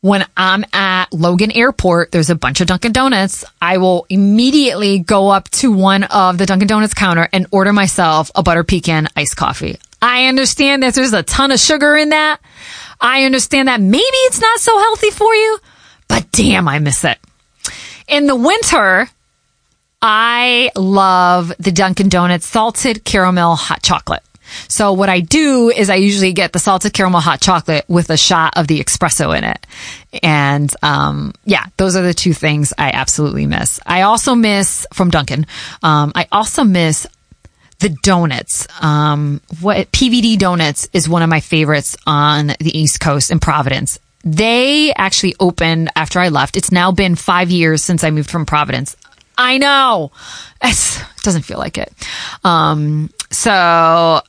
when 0.00 0.24
I'm 0.36 0.64
at 0.72 1.12
Logan 1.12 1.50
Airport, 1.50 2.12
there's 2.12 2.30
a 2.30 2.36
bunch 2.36 2.60
of 2.60 2.68
Dunkin' 2.68 2.92
Donuts. 2.92 3.44
I 3.60 3.78
will 3.78 4.06
immediately 4.08 5.00
go 5.00 5.30
up 5.30 5.48
to 5.50 5.72
one 5.72 6.04
of 6.04 6.38
the 6.38 6.46
Dunkin' 6.46 6.68
Donuts 6.68 6.94
counter 6.94 7.28
and 7.32 7.46
order 7.50 7.72
myself 7.72 8.30
a 8.36 8.42
butter 8.44 8.62
pecan 8.62 9.08
iced 9.16 9.36
coffee. 9.36 9.78
I 10.00 10.26
understand 10.26 10.82
that 10.82 10.94
there's 10.94 11.12
a 11.12 11.22
ton 11.22 11.52
of 11.52 11.58
sugar 11.58 11.96
in 11.96 12.10
that. 12.10 12.38
I 13.00 13.24
understand 13.24 13.68
that 13.68 13.80
maybe 13.80 14.02
it's 14.02 14.40
not 14.40 14.60
so 14.60 14.78
healthy 14.78 15.10
for 15.10 15.34
you, 15.34 15.58
but 16.08 16.30
damn, 16.32 16.68
I 16.68 16.78
miss 16.78 17.04
it. 17.04 17.18
In 18.08 18.26
the 18.26 18.36
winter, 18.36 19.08
I 20.00 20.70
love 20.76 21.52
the 21.58 21.72
Dunkin' 21.72 22.08
Donuts 22.08 22.46
salted 22.46 23.04
caramel 23.04 23.56
hot 23.56 23.82
chocolate. 23.82 24.22
So 24.68 24.92
what 24.92 25.08
I 25.08 25.20
do 25.20 25.70
is 25.70 25.90
I 25.90 25.96
usually 25.96 26.32
get 26.32 26.52
the 26.52 26.58
salted 26.58 26.92
caramel 26.92 27.20
hot 27.20 27.40
chocolate 27.40 27.84
with 27.88 28.10
a 28.10 28.16
shot 28.16 28.56
of 28.56 28.68
the 28.68 28.80
espresso 28.80 29.36
in 29.36 29.44
it. 29.44 29.66
And, 30.22 30.72
um, 30.82 31.32
yeah, 31.44 31.66
those 31.76 31.96
are 31.96 32.02
the 32.02 32.14
two 32.14 32.32
things 32.32 32.72
I 32.78 32.90
absolutely 32.92 33.46
miss. 33.46 33.80
I 33.84 34.02
also 34.02 34.34
miss 34.34 34.86
from 34.92 35.10
Dunkin'. 35.10 35.46
Um, 35.82 36.12
I 36.14 36.28
also 36.30 36.62
miss 36.62 37.06
the 37.78 37.90
donuts. 38.02 38.66
Um, 38.82 39.40
what 39.60 39.90
PVD 39.92 40.38
donuts 40.38 40.88
is 40.92 41.08
one 41.08 41.22
of 41.22 41.28
my 41.28 41.40
favorites 41.40 41.96
on 42.06 42.48
the 42.58 42.78
East 42.78 43.00
Coast 43.00 43.30
in 43.30 43.38
Providence. 43.38 43.98
They 44.24 44.92
actually 44.94 45.36
opened 45.38 45.90
after 45.94 46.18
I 46.18 46.28
left. 46.28 46.56
It's 46.56 46.72
now 46.72 46.90
been 46.90 47.14
five 47.14 47.50
years 47.50 47.82
since 47.82 48.02
I 48.02 48.10
moved 48.10 48.30
from 48.30 48.46
Providence. 48.46 48.96
I 49.38 49.58
know. 49.58 50.10
It's, 50.62 50.98
it 50.98 51.22
doesn't 51.22 51.42
feel 51.42 51.58
like 51.58 51.78
it. 51.78 51.92
Um, 52.42 53.10
so 53.30 53.52
I, 53.52 54.22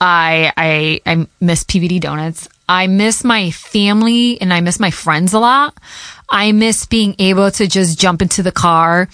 I, 0.00 1.00
I 1.06 1.26
miss 1.40 1.64
PVD 1.64 2.00
donuts. 2.00 2.48
I 2.68 2.86
miss 2.88 3.22
my 3.22 3.50
family 3.50 4.40
and 4.40 4.52
I 4.52 4.60
miss 4.60 4.80
my 4.80 4.90
friends 4.90 5.32
a 5.32 5.38
lot. 5.38 5.76
I 6.28 6.50
miss 6.52 6.86
being 6.86 7.14
able 7.18 7.50
to 7.52 7.68
just 7.68 7.98
jump 7.98 8.22
into 8.22 8.42
the 8.42 8.50
car, 8.50 9.08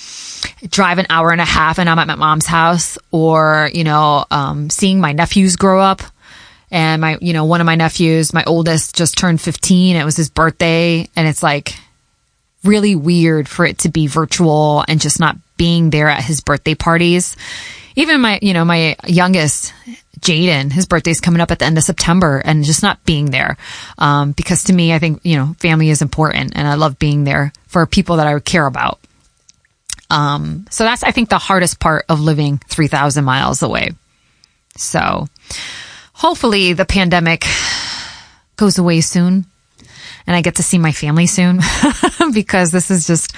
drive 0.68 0.98
an 0.98 1.06
hour 1.10 1.30
and 1.30 1.40
a 1.40 1.46
half 1.46 1.78
and 1.78 1.88
I'm 1.88 1.98
at 1.98 2.06
my 2.06 2.14
mom's 2.14 2.46
house 2.46 2.96
or, 3.10 3.70
you 3.74 3.84
know, 3.84 4.24
um, 4.30 4.70
seeing 4.70 5.00
my 5.00 5.12
nephews 5.12 5.56
grow 5.56 5.80
up. 5.80 6.02
And 6.70 7.02
my, 7.02 7.18
you 7.20 7.34
know, 7.34 7.44
one 7.44 7.60
of 7.60 7.66
my 7.66 7.74
nephews, 7.74 8.32
my 8.32 8.44
oldest 8.44 8.96
just 8.96 9.18
turned 9.18 9.42
15. 9.42 9.96
It 9.96 10.04
was 10.04 10.16
his 10.16 10.30
birthday 10.30 11.06
and 11.14 11.28
it's 11.28 11.42
like 11.42 11.74
really 12.64 12.94
weird 12.94 13.46
for 13.48 13.66
it 13.66 13.78
to 13.78 13.90
be 13.90 14.06
virtual 14.06 14.82
and 14.88 14.98
just 14.98 15.20
not 15.20 15.36
being 15.58 15.90
there 15.90 16.08
at 16.08 16.24
his 16.24 16.40
birthday 16.40 16.74
parties. 16.74 17.36
Even 17.96 18.20
my, 18.20 18.38
you 18.42 18.54
know, 18.54 18.64
my 18.64 18.96
youngest, 19.06 19.74
Jaden, 20.20 20.72
his 20.72 20.86
birthday's 20.86 21.20
coming 21.20 21.40
up 21.40 21.50
at 21.50 21.58
the 21.58 21.64
end 21.64 21.78
of 21.78 21.84
September 21.84 22.38
and 22.38 22.64
just 22.64 22.82
not 22.82 23.04
being 23.04 23.30
there. 23.30 23.56
Um, 23.98 24.32
because 24.32 24.64
to 24.64 24.72
me, 24.72 24.94
I 24.94 24.98
think, 24.98 25.20
you 25.24 25.36
know, 25.36 25.54
family 25.58 25.90
is 25.90 26.02
important 26.02 26.52
and 26.54 26.66
I 26.66 26.74
love 26.74 26.98
being 26.98 27.24
there 27.24 27.52
for 27.66 27.84
people 27.86 28.16
that 28.16 28.26
I 28.26 28.38
care 28.40 28.66
about. 28.66 29.00
Um, 30.10 30.66
so 30.70 30.84
that's, 30.84 31.02
I 31.02 31.10
think, 31.10 31.28
the 31.28 31.38
hardest 31.38 31.80
part 31.80 32.04
of 32.08 32.20
living 32.20 32.58
3,000 32.68 33.24
miles 33.24 33.62
away. 33.62 33.90
So 34.76 35.26
hopefully 36.12 36.74
the 36.74 36.84
pandemic 36.84 37.44
goes 38.56 38.78
away 38.78 39.00
soon 39.00 39.46
and 40.26 40.36
I 40.36 40.42
get 40.42 40.56
to 40.56 40.62
see 40.62 40.78
my 40.78 40.92
family 40.92 41.26
soon 41.26 41.60
because 42.32 42.70
this 42.70 42.90
is 42.90 43.06
just, 43.06 43.34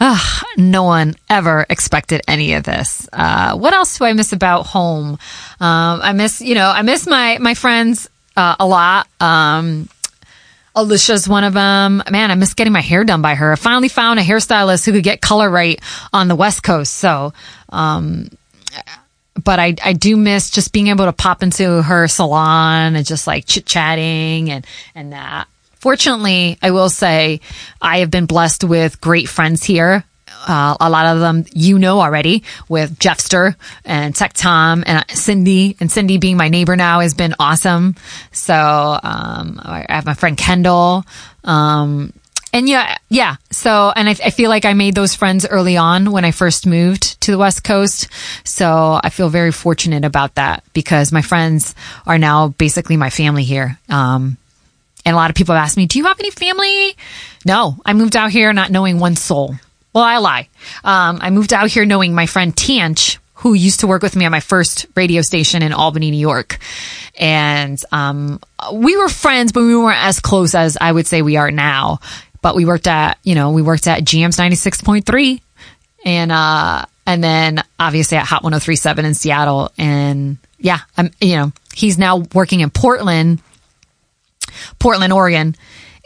uh, 0.00 0.18
no 0.56 0.84
one 0.84 1.14
ever 1.28 1.66
expected 1.68 2.22
any 2.26 2.54
of 2.54 2.64
this. 2.64 3.08
Uh, 3.12 3.56
what 3.56 3.72
else 3.72 3.98
do 3.98 4.04
I 4.04 4.12
miss 4.12 4.32
about 4.32 4.66
home? 4.66 5.18
Um, 5.60 6.00
I 6.02 6.12
miss, 6.12 6.40
you 6.40 6.54
know, 6.54 6.68
I 6.68 6.82
miss 6.82 7.06
my, 7.06 7.38
my 7.38 7.54
friends, 7.54 8.08
uh, 8.36 8.56
a 8.58 8.66
lot. 8.66 9.06
Um, 9.20 9.88
Alicia's 10.76 11.28
one 11.28 11.44
of 11.44 11.52
them. 11.52 12.02
Man, 12.10 12.30
I 12.30 12.34
miss 12.34 12.54
getting 12.54 12.72
my 12.72 12.80
hair 12.80 13.04
done 13.04 13.22
by 13.22 13.36
her. 13.36 13.52
I 13.52 13.56
finally 13.56 13.88
found 13.88 14.18
a 14.18 14.22
hairstylist 14.22 14.84
who 14.84 14.92
could 14.92 15.04
get 15.04 15.20
color 15.20 15.48
right 15.48 15.80
on 16.12 16.26
the 16.26 16.34
West 16.34 16.64
Coast. 16.64 16.94
So, 16.94 17.32
um, 17.68 18.28
but 19.42 19.58
I, 19.60 19.74
I 19.84 19.92
do 19.92 20.16
miss 20.16 20.50
just 20.50 20.72
being 20.72 20.88
able 20.88 21.04
to 21.04 21.12
pop 21.12 21.42
into 21.42 21.82
her 21.82 22.08
salon 22.08 22.96
and 22.96 23.06
just 23.06 23.26
like 23.26 23.46
chit 23.46 23.66
chatting 23.66 24.50
and, 24.50 24.66
and 24.94 25.12
that. 25.12 25.46
Fortunately, 25.84 26.56
I 26.62 26.70
will 26.70 26.88
say 26.88 27.42
I 27.78 27.98
have 27.98 28.10
been 28.10 28.24
blessed 28.24 28.64
with 28.64 29.02
great 29.02 29.28
friends 29.28 29.62
here. 29.62 30.02
Uh, 30.48 30.78
a 30.80 30.88
lot 30.88 31.04
of 31.14 31.20
them 31.20 31.44
you 31.52 31.78
know 31.78 32.00
already 32.00 32.42
with 32.70 32.98
Jeffster 32.98 33.54
and 33.84 34.16
Tech 34.16 34.32
Tom 34.32 34.82
and 34.86 35.04
Cindy 35.10 35.76
and 35.80 35.92
Cindy 35.92 36.16
being 36.16 36.38
my 36.38 36.48
neighbor 36.48 36.74
now 36.74 37.00
has 37.00 37.12
been 37.12 37.34
awesome. 37.38 37.96
So, 38.32 38.54
um, 38.54 39.60
I 39.62 39.84
have 39.90 40.06
my 40.06 40.14
friend 40.14 40.38
Kendall. 40.38 41.04
Um, 41.44 42.14
and 42.54 42.66
yeah, 42.66 42.96
yeah. 43.10 43.36
So, 43.50 43.92
and 43.94 44.08
I, 44.08 44.12
I, 44.12 44.30
feel 44.30 44.48
like 44.48 44.64
I 44.64 44.72
made 44.72 44.94
those 44.94 45.14
friends 45.14 45.44
early 45.44 45.76
on 45.76 46.12
when 46.12 46.24
I 46.24 46.30
first 46.30 46.66
moved 46.66 47.20
to 47.20 47.30
the 47.30 47.36
West 47.36 47.62
Coast. 47.62 48.08
So 48.42 48.98
I 49.04 49.10
feel 49.10 49.28
very 49.28 49.52
fortunate 49.52 50.06
about 50.06 50.36
that 50.36 50.64
because 50.72 51.12
my 51.12 51.20
friends 51.20 51.74
are 52.06 52.16
now 52.16 52.48
basically 52.48 52.96
my 52.96 53.10
family 53.10 53.44
here. 53.44 53.78
Um, 53.90 54.38
and 55.04 55.14
a 55.14 55.16
lot 55.16 55.30
of 55.30 55.36
people 55.36 55.54
have 55.54 55.64
asked 55.64 55.76
me, 55.76 55.86
do 55.86 55.98
you 55.98 56.06
have 56.06 56.18
any 56.18 56.30
family? 56.30 56.96
No, 57.44 57.76
I 57.84 57.92
moved 57.92 58.16
out 58.16 58.30
here 58.30 58.52
not 58.52 58.70
knowing 58.70 58.98
one 58.98 59.16
soul. 59.16 59.54
Well, 59.92 60.04
I 60.04 60.18
lie. 60.18 60.48
Um, 60.82 61.18
I 61.20 61.30
moved 61.30 61.52
out 61.52 61.68
here 61.68 61.84
knowing 61.84 62.14
my 62.14 62.26
friend 62.26 62.54
Tanch, 62.54 63.18
who 63.34 63.54
used 63.54 63.80
to 63.80 63.86
work 63.86 64.02
with 64.02 64.16
me 64.16 64.24
on 64.24 64.32
my 64.32 64.40
first 64.40 64.86
radio 64.94 65.22
station 65.22 65.62
in 65.62 65.72
Albany, 65.72 66.10
New 66.10 66.16
York. 66.16 66.58
And, 67.18 67.80
um, 67.92 68.40
we 68.72 68.96
were 68.96 69.08
friends, 69.08 69.52
but 69.52 69.62
we 69.62 69.76
weren't 69.76 70.02
as 70.02 70.20
close 70.20 70.54
as 70.54 70.78
I 70.80 70.90
would 70.90 71.06
say 71.06 71.22
we 71.22 71.36
are 71.36 71.50
now. 71.50 72.00
But 72.40 72.56
we 72.56 72.64
worked 72.64 72.86
at, 72.88 73.18
you 73.22 73.34
know, 73.34 73.50
we 73.52 73.62
worked 73.62 73.86
at 73.86 74.04
Jamz 74.04 74.38
96.3 74.38 75.40
and, 76.04 76.32
uh, 76.32 76.86
and 77.06 77.22
then 77.22 77.62
obviously 77.78 78.16
at 78.18 78.26
Hot 78.26 78.42
1037 78.42 79.04
in 79.04 79.14
Seattle. 79.14 79.70
And 79.78 80.38
yeah, 80.58 80.80
I'm, 80.96 81.10
you 81.20 81.36
know, 81.36 81.52
he's 81.74 81.98
now 81.98 82.18
working 82.34 82.60
in 82.60 82.70
Portland 82.70 83.40
Portland, 84.78 85.12
Oregon. 85.12 85.54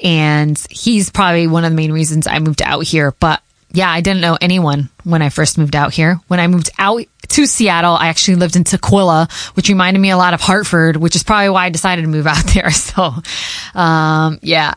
And 0.03 0.59
he's 0.71 1.11
probably 1.11 1.47
one 1.47 1.65
of 1.65 1.73
the 1.73 1.77
main 1.77 1.93
reasons 1.93 2.27
I 2.27 2.39
moved 2.39 2.63
out 2.63 2.85
here. 2.85 3.13
But 3.19 3.43
yeah, 3.73 3.91
I 3.91 4.01
didn't 4.01 4.21
know 4.21 4.39
anyone 4.41 4.89
when 5.05 5.23
I 5.23 5.29
first 5.29 5.59
moved 5.59 5.77
out 5.77 5.93
here. 5.93 6.21
When 6.29 6.41
I 6.41 6.47
moved 6.47 6.71
out 6.79 7.03
to 7.29 7.47
Seattle, 7.47 7.95
I 7.95 8.09
actually 8.09 8.37
lived 8.37 8.57
in 8.57 8.65
Tukwila, 8.65 9.31
which 9.57 9.69
reminded 9.69 10.01
me 10.01 10.11
a 10.11 10.17
lot 10.17 10.35
of 10.35 10.41
Hartford, 10.41 10.97
which 10.97 11.17
is 11.17 11.23
probably 11.23 11.51
why 11.51 11.67
I 11.67 11.71
decided 11.71 12.03
to 12.03 12.09
move 12.09 12.27
out 12.27 12.45
there. 12.55 12.71
So, 12.71 13.13
um, 13.75 14.39
yeah. 14.43 14.75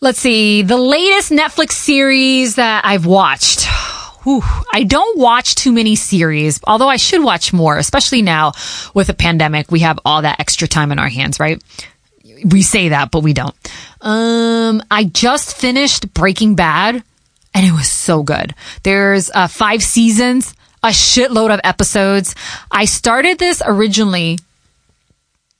Let's 0.00 0.18
see. 0.18 0.62
The 0.62 0.76
latest 0.76 1.32
Netflix 1.32 1.72
series 1.72 2.56
that 2.56 2.84
I've 2.84 3.06
watched. 3.06 3.64
Whew, 4.24 4.42
I 4.72 4.84
don't 4.84 5.18
watch 5.18 5.54
too 5.54 5.70
many 5.72 5.96
series, 5.96 6.58
although 6.66 6.88
I 6.88 6.96
should 6.96 7.22
watch 7.22 7.52
more, 7.52 7.76
especially 7.76 8.22
now 8.22 8.52
with 8.94 9.10
a 9.10 9.14
pandemic. 9.14 9.70
We 9.70 9.80
have 9.80 9.98
all 10.04 10.22
that 10.22 10.40
extra 10.40 10.66
time 10.66 10.92
in 10.92 10.98
our 10.98 11.10
hands, 11.10 11.38
right? 11.38 11.62
We 12.44 12.62
say 12.62 12.90
that, 12.90 13.10
but 13.10 13.22
we 13.22 13.32
don't. 13.32 13.54
Um, 14.00 14.82
I 14.90 15.04
just 15.04 15.56
finished 15.56 16.12
Breaking 16.12 16.54
Bad 16.54 17.02
and 17.54 17.64
it 17.64 17.72
was 17.72 17.88
so 17.88 18.22
good. 18.22 18.54
There's 18.82 19.30
uh, 19.30 19.46
five 19.46 19.82
seasons, 19.82 20.54
a 20.82 20.88
shitload 20.88 21.54
of 21.54 21.60
episodes. 21.62 22.34
I 22.70 22.84
started 22.84 23.38
this 23.38 23.62
originally 23.64 24.38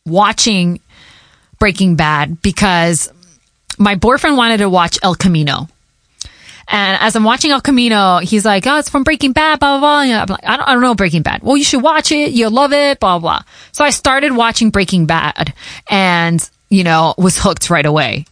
watching 0.04 0.80
Breaking 1.58 1.94
Bad 1.94 2.42
because 2.42 3.10
my 3.78 3.94
boyfriend 3.94 4.36
wanted 4.36 4.58
to 4.58 4.68
watch 4.68 4.98
El 5.02 5.14
Camino. 5.14 5.68
And 6.66 6.98
as 7.00 7.14
I'm 7.14 7.24
watching 7.24 7.50
El 7.50 7.60
Camino, 7.60 8.18
he's 8.20 8.44
like, 8.44 8.66
"Oh, 8.66 8.78
it's 8.78 8.88
from 8.88 9.04
Breaking 9.04 9.32
Bad." 9.32 9.60
Blah 9.60 9.78
blah 9.78 9.80
blah. 9.80 10.22
I'm 10.22 10.26
like, 10.26 10.44
I 10.44 10.56
don't, 10.56 10.68
I 10.68 10.72
don't 10.72 10.82
know 10.82 10.94
Breaking 10.94 11.20
Bad. 11.20 11.42
Well, 11.42 11.58
you 11.58 11.64
should 11.64 11.82
watch 11.82 12.10
it. 12.10 12.32
You'll 12.32 12.50
love 12.50 12.72
it. 12.72 13.00
Blah 13.00 13.18
blah. 13.18 13.42
So 13.72 13.84
I 13.84 13.90
started 13.90 14.32
watching 14.32 14.70
Breaking 14.70 15.04
Bad, 15.04 15.52
and 15.90 16.48
you 16.74 16.84
know, 16.84 17.14
was 17.16 17.38
hooked 17.38 17.70
right 17.70 17.86
away. 17.86 18.26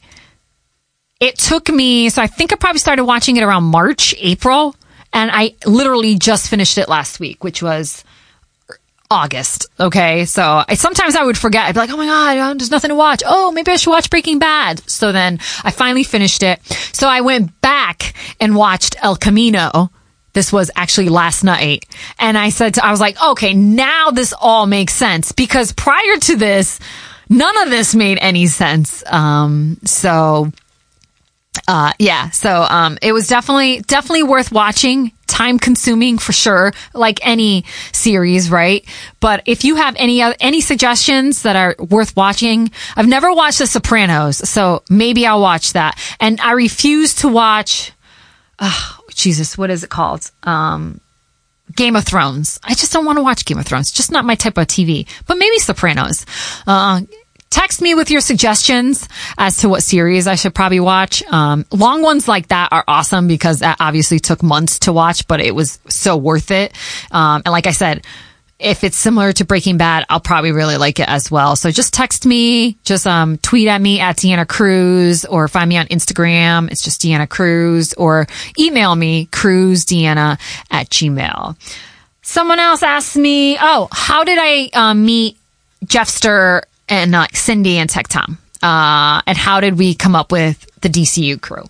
It 1.20 1.38
took 1.38 1.68
me, 1.68 2.08
so 2.08 2.20
I 2.20 2.26
think 2.26 2.52
I 2.52 2.56
probably 2.56 2.80
started 2.80 3.04
watching 3.04 3.36
it 3.36 3.42
around 3.44 3.64
March, 3.64 4.14
April, 4.18 4.74
and 5.12 5.30
I 5.32 5.54
literally 5.64 6.16
just 6.16 6.48
finished 6.48 6.78
it 6.78 6.88
last 6.88 7.20
week, 7.20 7.44
which 7.44 7.62
was 7.62 8.02
August. 9.12 9.66
Okay. 9.78 10.24
So 10.24 10.64
I, 10.66 10.74
sometimes 10.74 11.14
I 11.14 11.22
would 11.22 11.36
forget. 11.36 11.66
I'd 11.66 11.74
be 11.74 11.80
like, 11.80 11.90
oh 11.90 11.98
my 11.98 12.06
God, 12.06 12.58
there's 12.58 12.70
nothing 12.70 12.88
to 12.88 12.94
watch. 12.94 13.22
Oh, 13.24 13.52
maybe 13.52 13.70
I 13.70 13.76
should 13.76 13.90
watch 13.90 14.08
Breaking 14.10 14.38
Bad. 14.38 14.80
So 14.90 15.12
then 15.12 15.38
I 15.62 15.70
finally 15.70 16.02
finished 16.02 16.42
it. 16.42 16.60
So 16.92 17.06
I 17.06 17.20
went 17.20 17.60
back 17.60 18.14
and 18.40 18.56
watched 18.56 18.96
El 19.02 19.16
Camino. 19.16 19.90
This 20.32 20.50
was 20.50 20.70
actually 20.74 21.10
last 21.10 21.44
night. 21.44 21.84
And 22.18 22.38
I 22.38 22.48
said, 22.48 22.74
to, 22.74 22.84
I 22.84 22.90
was 22.90 23.00
like, 23.00 23.22
okay, 23.22 23.52
now 23.52 24.10
this 24.10 24.32
all 24.32 24.66
makes 24.66 24.94
sense 24.94 25.30
because 25.32 25.72
prior 25.72 26.16
to 26.22 26.36
this, 26.36 26.80
none 27.28 27.56
of 27.58 27.70
this 27.70 27.94
made 27.94 28.18
any 28.20 28.46
sense. 28.46 29.02
Um, 29.06 29.78
so, 29.84 30.52
uh, 31.68 31.92
yeah, 31.98 32.30
so, 32.30 32.62
um, 32.62 32.98
it 33.02 33.12
was 33.12 33.28
definitely, 33.28 33.80
definitely 33.80 34.22
worth 34.24 34.52
watching 34.52 35.12
time 35.32 35.58
consuming 35.58 36.18
for 36.18 36.32
sure, 36.32 36.72
like 36.92 37.18
any 37.26 37.64
series, 37.92 38.50
right? 38.50 38.84
But 39.20 39.42
if 39.46 39.64
you 39.64 39.76
have 39.76 39.96
any 39.98 40.20
any 40.20 40.60
suggestions 40.60 41.42
that 41.42 41.56
are 41.56 41.74
worth 41.78 42.14
watching, 42.14 42.70
I've 42.96 43.08
never 43.08 43.32
watched 43.32 43.58
The 43.58 43.66
Sopranos, 43.66 44.46
so 44.48 44.82
maybe 44.90 45.26
I'll 45.26 45.40
watch 45.40 45.72
that. 45.72 45.98
And 46.20 46.40
I 46.40 46.52
refuse 46.52 47.14
to 47.16 47.28
watch. 47.28 47.92
Oh, 48.58 48.98
Jesus, 49.14 49.56
what 49.56 49.70
is 49.70 49.82
it 49.82 49.90
called? 49.90 50.30
Um, 50.42 51.00
Game 51.74 51.96
of 51.96 52.04
Thrones. 52.04 52.60
I 52.62 52.74
just 52.74 52.92
don't 52.92 53.04
want 53.04 53.18
to 53.18 53.22
watch 53.22 53.44
Game 53.44 53.58
of 53.58 53.66
Thrones. 53.66 53.90
Just 53.90 54.10
not 54.10 54.24
my 54.24 54.34
type 54.34 54.58
of 54.58 54.66
TV. 54.66 55.06
But 55.26 55.38
maybe 55.38 55.58
Sopranos. 55.58 56.26
Uh, 56.66 57.02
text 57.50 57.82
me 57.82 57.94
with 57.94 58.10
your 58.10 58.20
suggestions 58.20 59.08
as 59.36 59.58
to 59.58 59.68
what 59.68 59.82
series 59.82 60.26
I 60.26 60.34
should 60.34 60.54
probably 60.54 60.80
watch. 60.80 61.22
Um, 61.24 61.66
long 61.70 62.02
ones 62.02 62.26
like 62.26 62.48
that 62.48 62.70
are 62.72 62.84
awesome 62.88 63.28
because 63.28 63.60
that 63.60 63.76
obviously 63.78 64.18
took 64.18 64.42
months 64.42 64.80
to 64.80 64.92
watch, 64.92 65.28
but 65.28 65.40
it 65.40 65.54
was 65.54 65.78
so 65.88 66.16
worth 66.16 66.50
it. 66.50 66.72
Um, 67.10 67.42
and 67.44 67.52
like 67.52 67.66
I 67.66 67.72
said, 67.72 68.04
if 68.62 68.84
it's 68.84 68.96
similar 68.96 69.32
to 69.32 69.44
Breaking 69.44 69.76
Bad, 69.76 70.04
I'll 70.08 70.20
probably 70.20 70.52
really 70.52 70.76
like 70.76 71.00
it 71.00 71.08
as 71.08 71.30
well. 71.30 71.56
So 71.56 71.70
just 71.70 71.92
text 71.92 72.24
me, 72.24 72.76
just 72.84 73.06
um, 73.06 73.38
tweet 73.38 73.68
at 73.68 73.80
me 73.80 74.00
at 74.00 74.16
Deanna 74.16 74.46
Cruz 74.46 75.24
or 75.24 75.48
find 75.48 75.68
me 75.68 75.76
on 75.76 75.86
Instagram. 75.86 76.70
It's 76.70 76.82
just 76.82 77.00
Deanna 77.02 77.28
Cruz 77.28 77.92
or 77.94 78.26
email 78.58 78.94
me 78.94 79.26
cruzdeanna 79.26 80.38
at 80.70 80.88
gmail. 80.90 81.56
Someone 82.22 82.60
else 82.60 82.82
asked 82.82 83.16
me, 83.16 83.58
oh, 83.60 83.88
how 83.90 84.24
did 84.24 84.38
I 84.40 84.70
um, 84.74 85.04
meet 85.04 85.36
Jeffster 85.84 86.62
and 86.88 87.14
uh, 87.14 87.26
Cindy 87.32 87.78
and 87.78 87.90
Tech 87.90 88.08
Tom? 88.08 88.38
Uh, 88.62 89.20
and 89.26 89.36
how 89.36 89.60
did 89.60 89.76
we 89.76 89.94
come 89.94 90.14
up 90.14 90.30
with 90.30 90.70
the 90.82 90.88
DCU 90.88 91.40
crew? 91.40 91.64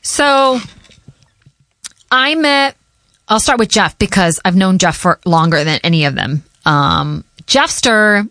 So 0.00 0.58
I 2.10 2.34
met 2.34 2.76
I'll 3.32 3.40
start 3.40 3.58
with 3.58 3.70
Jeff 3.70 3.98
because 3.98 4.40
I've 4.44 4.56
known 4.56 4.76
Jeff 4.76 4.94
for 4.94 5.18
longer 5.24 5.64
than 5.64 5.80
any 5.82 6.04
of 6.04 6.14
them. 6.14 6.42
Um, 6.66 7.24
Jeffster 7.46 8.28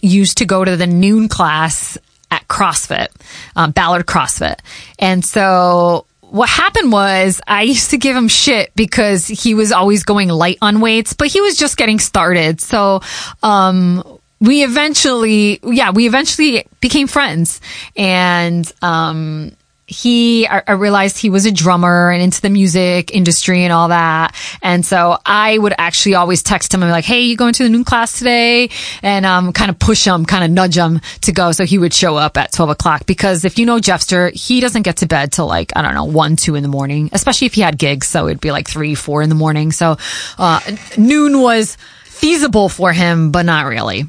used 0.00 0.38
to 0.38 0.44
go 0.44 0.64
to 0.64 0.76
the 0.76 0.86
noon 0.86 1.26
class 1.26 1.98
at 2.30 2.46
CrossFit, 2.46 3.08
um, 3.56 3.72
Ballard 3.72 4.06
CrossFit. 4.06 4.60
And 5.00 5.24
so 5.24 6.06
what 6.20 6.48
happened 6.48 6.92
was 6.92 7.40
I 7.48 7.62
used 7.62 7.90
to 7.90 7.98
give 7.98 8.14
him 8.14 8.28
shit 8.28 8.70
because 8.76 9.26
he 9.26 9.54
was 9.54 9.72
always 9.72 10.04
going 10.04 10.28
light 10.28 10.58
on 10.62 10.80
weights, 10.80 11.14
but 11.14 11.26
he 11.26 11.40
was 11.40 11.56
just 11.56 11.76
getting 11.76 11.98
started. 11.98 12.60
So, 12.60 13.00
um, 13.42 14.04
we 14.40 14.62
eventually, 14.62 15.58
yeah, 15.64 15.90
we 15.90 16.06
eventually 16.06 16.64
became 16.80 17.08
friends 17.08 17.60
and, 17.96 18.70
um, 18.82 19.50
he, 19.88 20.46
I, 20.46 20.72
realized 20.72 21.16
he 21.16 21.30
was 21.30 21.46
a 21.46 21.50
drummer 21.50 22.10
and 22.10 22.22
into 22.22 22.42
the 22.42 22.50
music 22.50 23.10
industry 23.10 23.64
and 23.64 23.72
all 23.72 23.88
that. 23.88 24.34
And 24.62 24.84
so 24.84 25.16
I 25.24 25.56
would 25.56 25.72
actually 25.78 26.14
always 26.14 26.42
text 26.42 26.74
him 26.74 26.82
and 26.82 26.88
be 26.88 26.92
like, 26.92 27.06
Hey, 27.06 27.22
you 27.22 27.36
going 27.36 27.54
to 27.54 27.62
the 27.62 27.70
noon 27.70 27.84
class 27.84 28.18
today? 28.18 28.68
And, 29.02 29.24
um, 29.24 29.52
kind 29.54 29.70
of 29.70 29.78
push 29.78 30.06
him, 30.06 30.26
kind 30.26 30.44
of 30.44 30.50
nudge 30.50 30.76
him 30.76 31.00
to 31.22 31.32
go. 31.32 31.52
So 31.52 31.64
he 31.64 31.78
would 31.78 31.94
show 31.94 32.16
up 32.16 32.36
at 32.36 32.52
12 32.52 32.70
o'clock 32.70 33.06
because 33.06 33.46
if 33.46 33.58
you 33.58 33.64
know 33.64 33.78
Jeffster, 33.78 34.30
he 34.30 34.60
doesn't 34.60 34.82
get 34.82 34.98
to 34.98 35.06
bed 35.06 35.32
till 35.32 35.46
like, 35.46 35.72
I 35.74 35.80
don't 35.80 35.94
know, 35.94 36.04
one, 36.04 36.36
two 36.36 36.54
in 36.54 36.62
the 36.62 36.68
morning, 36.68 37.08
especially 37.12 37.46
if 37.46 37.54
he 37.54 37.62
had 37.62 37.78
gigs. 37.78 38.08
So 38.08 38.26
it'd 38.26 38.40
be 38.40 38.52
like 38.52 38.68
three, 38.68 38.94
four 38.94 39.22
in 39.22 39.30
the 39.30 39.34
morning. 39.34 39.72
So, 39.72 39.96
uh, 40.36 40.60
noon 40.98 41.40
was 41.40 41.78
feasible 42.04 42.68
for 42.68 42.92
him, 42.92 43.30
but 43.30 43.46
not 43.46 43.64
really. 43.64 44.04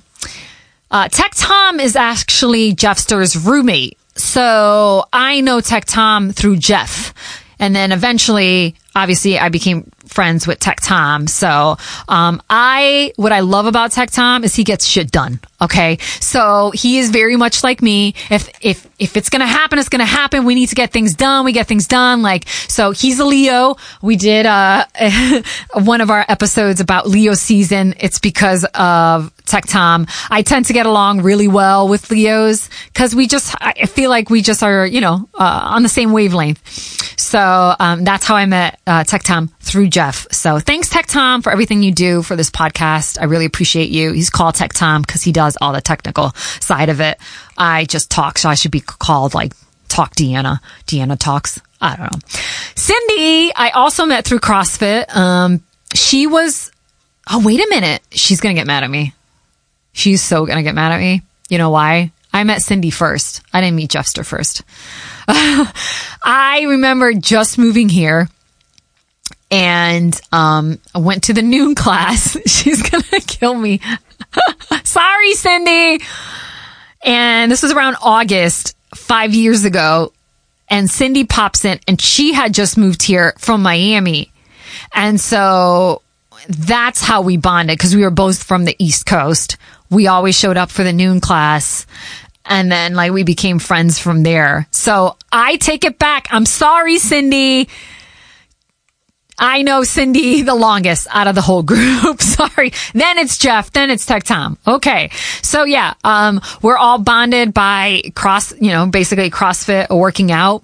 Uh, 0.92 1.08
Tech 1.08 1.34
Tom 1.36 1.80
is 1.80 1.96
actually 1.96 2.74
Jeffster's 2.74 3.38
roommate. 3.38 3.99
So 4.20 5.06
I 5.14 5.42
know 5.42 5.62
Tech 5.62 5.86
Tom 5.86 6.32
through 6.32 6.58
Jeff. 6.58 7.14
And 7.62 7.76
then 7.76 7.92
eventually, 7.92 8.76
obviously, 8.96 9.38
I 9.38 9.50
became 9.50 9.92
friends 10.08 10.48
with 10.48 10.60
Tech 10.60 10.80
Tom. 10.82 11.28
So, 11.28 11.78
um, 12.08 12.42
I, 12.50 13.12
what 13.18 13.34
I 13.34 13.42
love 13.42 13.66
about 13.66 13.92
Tech 13.92 14.12
Tom 14.12 14.46
is 14.46 14.56
he 14.56 14.64
gets 14.64 14.86
shit 14.86 15.12
done. 15.12 15.42
Okay. 15.62 15.98
So 16.22 16.72
he 16.74 17.00
is 17.00 17.10
very 17.10 17.36
much 17.36 17.64
like 17.64 17.82
me. 17.82 18.16
If, 18.30 18.50
if, 18.62 18.88
if 18.98 19.18
it's 19.18 19.30
going 19.30 19.42
to 19.42 19.48
happen, 19.48 19.78
it's 19.78 19.90
going 19.90 20.00
to 20.00 20.06
happen. 20.06 20.46
We 20.46 20.56
need 20.56 20.70
to 20.70 20.76
get 20.76 20.92
things 20.92 21.16
done. 21.16 21.44
We 21.44 21.52
get 21.52 21.68
things 21.68 21.86
done. 21.86 22.22
Like, 22.22 22.48
so 22.48 22.92
he's 22.92 23.20
a 23.20 23.26
Leo. 23.26 23.76
We 24.02 24.16
did, 24.16 24.46
uh, 24.46 24.86
one 25.74 26.00
of 26.00 26.10
our 26.10 26.26
episodes 26.30 26.80
about 26.80 27.08
Leo 27.08 27.34
season. 27.34 27.94
It's 28.00 28.20
because 28.20 28.66
of 28.74 29.34
Tech 29.50 29.66
Tom. 29.66 30.08
I 30.30 30.42
tend 30.42 30.66
to 30.66 30.74
get 30.74 30.86
along 30.86 31.22
really 31.22 31.48
well 31.48 31.88
with 31.88 32.10
Leos 32.10 32.70
because 32.86 33.16
we 33.16 33.28
just, 33.28 33.56
I 33.60 33.86
feel 33.86 34.10
like 34.10 34.30
we 34.30 34.42
just 34.42 34.64
are, 34.64 34.86
you 34.86 35.02
know, 35.02 35.28
uh, 35.34 35.62
on 35.74 35.84
the 35.84 35.90
same 35.90 36.12
wavelength. 36.12 36.62
So, 37.20 37.76
um, 37.80 38.04
that's 38.04 38.26
how 38.26 38.36
I 38.36 38.46
met, 38.46 38.80
uh, 38.88 39.04
Tech 39.04 39.24
Tom 39.24 39.50
through 39.60 39.88
Jeff. 39.90 40.26
So 40.32 40.60
thanks, 40.60 40.90
Tech 40.90 41.08
Tom, 41.08 41.42
for 41.42 41.52
everything 41.52 41.84
you 41.84 41.92
do 41.92 42.22
for 42.22 42.36
this 42.36 42.50
podcast. 42.50 43.20
I 43.20 43.26
really 43.26 43.46
appreciate 43.46 43.90
you. 43.90 44.14
He's 44.14 44.30
called 44.30 44.56
Tech 44.56 44.74
Tom 44.74 45.02
because 45.02 45.24
he 45.24 45.32
does 45.32 45.58
all 45.62 45.74
the 45.74 45.82
technical 45.82 46.32
side 46.60 46.90
of 46.90 47.02
it. 47.02 47.20
I 47.58 47.86
just 47.86 48.10
talk, 48.10 48.38
so 48.38 48.50
I 48.50 48.56
should 48.56 48.72
be 48.72 48.80
called 48.82 49.34
like 49.34 49.54
Talk 49.90 50.16
Deanna. 50.16 50.60
Deanna 50.88 51.18
Talks. 51.18 51.60
I 51.82 51.96
don't 51.96 52.12
know. 52.12 52.20
Cindy, 52.76 53.54
I 53.56 53.72
also 53.74 54.06
met 54.06 54.26
through 54.26 54.40
CrossFit. 54.40 55.14
Um, 55.16 55.64
she 55.94 56.28
was, 56.28 56.72
oh, 57.30 57.42
wait 57.44 57.60
a 57.60 57.68
minute. 57.70 58.02
She's 58.12 58.42
going 58.42 58.56
to 58.56 58.60
get 58.60 58.68
mad 58.68 58.84
at 58.84 58.90
me. 58.90 59.14
She's 60.00 60.24
so 60.24 60.46
going 60.46 60.56
to 60.56 60.64
get 60.64 60.76
mad 60.76 60.94
at 60.94 61.00
me. 61.00 61.24
You 61.50 61.58
know 61.58 61.72
why? 61.72 62.14
I 62.32 62.46
met 62.46 62.62
Cindy 62.62 62.90
first. 62.90 63.42
I 63.52 63.60
didn't 63.60 63.76
meet 63.76 63.92
Jeffster 63.92 64.26
first. 64.26 64.62
I 65.28 66.66
remember 66.70 67.12
just 67.14 67.58
moving 67.58 67.90
here 67.90 68.30
and 69.52 70.18
um, 70.32 70.80
I 70.96 71.00
went 71.00 71.24
to 71.24 71.34
the 71.34 71.42
noon 71.42 71.76
class. 71.76 72.38
She's 72.50 72.82
going 72.90 73.04
to 73.12 73.20
kill 73.20 73.54
me. 73.54 73.82
Sorry, 74.86 75.34
Cindy. 75.34 76.06
And 77.04 77.52
this 77.52 77.62
was 77.62 77.74
around 77.74 77.98
August 78.02 78.78
five 78.96 79.34
years 79.34 79.66
ago. 79.66 80.14
And 80.70 80.90
Cindy 80.90 81.26
pops 81.26 81.66
in 81.66 81.82
and 81.90 82.00
she 82.00 82.32
had 82.32 82.54
just 82.54 82.78
moved 82.78 83.04
here 83.04 83.34
from 83.38 83.64
Miami. 83.64 84.32
And 84.94 85.20
so 85.20 86.04
that's 86.48 87.02
how 87.02 87.22
we 87.22 87.38
bonded 87.38 87.78
because 87.78 87.96
we 87.96 88.04
were 88.04 88.12
both 88.12 88.44
from 88.44 88.66
the 88.66 88.76
East 88.80 89.06
Coast. 89.06 89.58
We 89.90 90.08
always 90.08 90.38
showed 90.38 90.58
up 90.58 90.70
for 90.70 90.84
the 90.84 90.94
noon 90.94 91.20
class. 91.20 91.86
And 92.46 92.72
then 92.72 92.96
like 92.96 93.12
we 93.12 93.24
became 93.24 93.60
friends 93.60 94.00
from 94.00 94.24
there. 94.24 94.68
So 94.72 95.18
I 95.32 95.58
take 95.58 95.86
it 95.86 96.00
back. 96.00 96.28
I'm 96.32 96.46
sorry, 96.46 96.98
Cindy. 96.98 97.70
I 99.40 99.62
know 99.62 99.84
Cindy 99.84 100.42
the 100.42 100.56
longest 100.56 101.08
out 101.10 101.28
of 101.28 101.36
the 101.36 101.42
whole 101.42 101.64
group. 101.64 102.22
Sorry. 102.22 102.74
Then 102.94 103.18
it's 103.18 103.38
Jeff. 103.38 103.72
Then 103.72 103.90
it's 103.90 104.06
Tech 104.06 104.24
Tom. 104.24 104.58
Okay. 104.68 105.10
So 105.42 105.64
yeah, 105.64 105.94
um, 106.04 106.42
we're 106.62 106.78
all 106.78 107.00
bonded 107.00 107.54
by 107.54 108.02
cross, 108.16 108.54
you 108.60 108.72
know, 108.72 108.88
basically 108.88 109.30
CrossFit 109.32 109.88
or 109.90 110.00
working 110.00 110.32
out. 110.32 110.64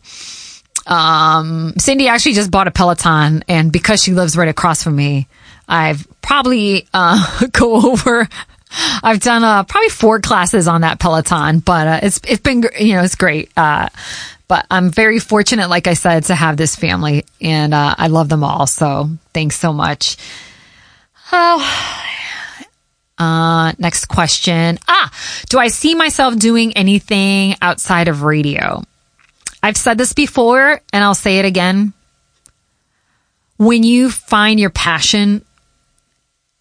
Um, 0.86 1.74
Cindy 1.80 2.08
actually 2.08 2.34
just 2.34 2.52
bought 2.52 2.68
a 2.68 2.72
Peloton 2.72 3.44
and 3.48 3.72
because 3.72 4.04
she 4.04 4.12
lives 4.12 4.38
right 4.38 4.50
across 4.50 4.84
from 4.84 4.96
me, 4.96 5.28
I've 5.68 6.06
probably, 6.22 6.88
uh, 6.94 7.48
go 7.52 7.92
over 7.92 8.30
I've 9.04 9.20
done 9.20 9.44
uh, 9.44 9.64
probably 9.64 9.90
four 9.90 10.20
classes 10.20 10.68
on 10.68 10.82
that 10.82 11.00
Peloton, 11.00 11.60
but 11.60 11.88
uh, 11.88 12.00
it's 12.04 12.20
it's 12.28 12.42
been 12.42 12.64
you 12.80 12.96
know 12.96 13.04
it's 13.04 13.16
great. 13.16 13.52
Uh, 13.56 13.90
but 14.48 14.66
I'm 14.70 14.92
very 14.92 15.20
fortunate, 15.20 15.70
like 15.70 15.88
I 15.88 15.94
said, 15.94 16.26
to 16.26 16.36
have 16.36 16.58
this 16.58 16.76
family, 16.76 17.26
and 17.42 17.74
uh, 17.74 17.96
I 17.98 18.08
love 18.08 18.30
them 18.30 18.44
all. 18.44 18.68
So 18.68 19.10
thanks 19.34 19.58
so 19.58 19.74
much. 19.74 20.18
Oh. 21.32 22.02
Uh, 23.18 23.72
next 23.80 24.08
question. 24.10 24.78
Ah, 24.90 25.10
do 25.48 25.58
I 25.58 25.70
see 25.70 25.96
myself 25.96 26.38
doing 26.38 26.76
anything 26.76 27.56
outside 27.62 28.10
of 28.10 28.24
radio? 28.24 28.84
I've 29.64 29.78
said 29.78 29.98
this 29.98 30.12
before 30.12 30.82
and 30.92 31.04
I'll 31.04 31.16
say 31.16 31.40
it 31.40 31.46
again. 31.46 31.94
When 33.58 33.84
you 33.84 34.12
find 34.12 34.60
your 34.60 34.70
passion, 34.70 35.46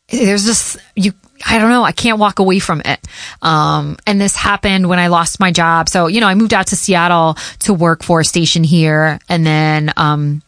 there's 0.08 0.44
just, 0.44 0.76
you, 0.94 1.12
I 1.46 1.58
don't 1.58 1.70
know. 1.70 1.84
I 1.84 1.92
can't 1.92 2.18
walk 2.18 2.38
away 2.38 2.58
from 2.58 2.80
it. 2.84 3.00
Um, 3.42 3.96
and 4.06 4.20
this 4.20 4.34
happened 4.34 4.88
when 4.88 4.98
I 4.98 5.08
lost 5.08 5.40
my 5.40 5.52
job. 5.52 5.88
So, 5.88 6.06
you 6.06 6.20
know, 6.20 6.26
I 6.26 6.34
moved 6.34 6.54
out 6.54 6.68
to 6.68 6.76
Seattle 6.76 7.34
to 7.60 7.74
work 7.74 8.02
for 8.02 8.20
a 8.20 8.24
station 8.24 8.64
here 8.64 9.18
and 9.28 9.46
then, 9.46 9.92
um, 9.96 10.42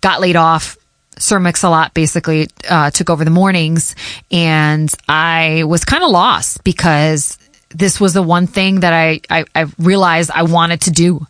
got 0.00 0.20
laid 0.20 0.36
off. 0.36 0.76
Sir 1.18 1.38
Mix-a-Lot 1.38 1.94
basically, 1.94 2.48
uh, 2.70 2.90
took 2.90 3.10
over 3.10 3.24
the 3.24 3.30
mornings 3.30 3.94
and 4.30 4.92
I 5.08 5.64
was 5.64 5.84
kind 5.84 6.04
of 6.04 6.10
lost 6.10 6.62
because 6.64 7.38
this 7.70 8.00
was 8.00 8.14
the 8.14 8.22
one 8.22 8.46
thing 8.46 8.80
that 8.80 8.92
I, 8.92 9.20
I, 9.28 9.44
I 9.54 9.66
realized 9.78 10.30
I 10.32 10.44
wanted 10.44 10.82
to 10.82 10.90
do. 10.90 11.26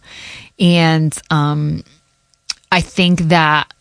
And, 0.60 1.16
um, 1.30 1.82
I 2.70 2.82
think 2.82 3.20
that 3.22 3.72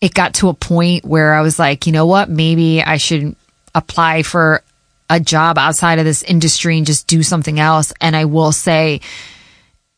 it 0.00 0.14
got 0.14 0.34
to 0.34 0.48
a 0.48 0.54
point 0.54 1.04
where 1.04 1.34
I 1.34 1.42
was 1.42 1.58
like, 1.58 1.86
you 1.86 1.92
know 1.92 2.06
what? 2.06 2.30
Maybe 2.30 2.82
I 2.82 2.96
should 2.96 3.36
apply 3.74 4.22
for 4.22 4.62
a 5.08 5.20
job 5.20 5.58
outside 5.58 5.98
of 5.98 6.04
this 6.04 6.22
industry 6.22 6.76
and 6.76 6.86
just 6.86 7.06
do 7.06 7.22
something 7.22 7.58
else. 7.58 7.92
And 8.00 8.14
I 8.14 8.26
will 8.26 8.52
say, 8.52 9.00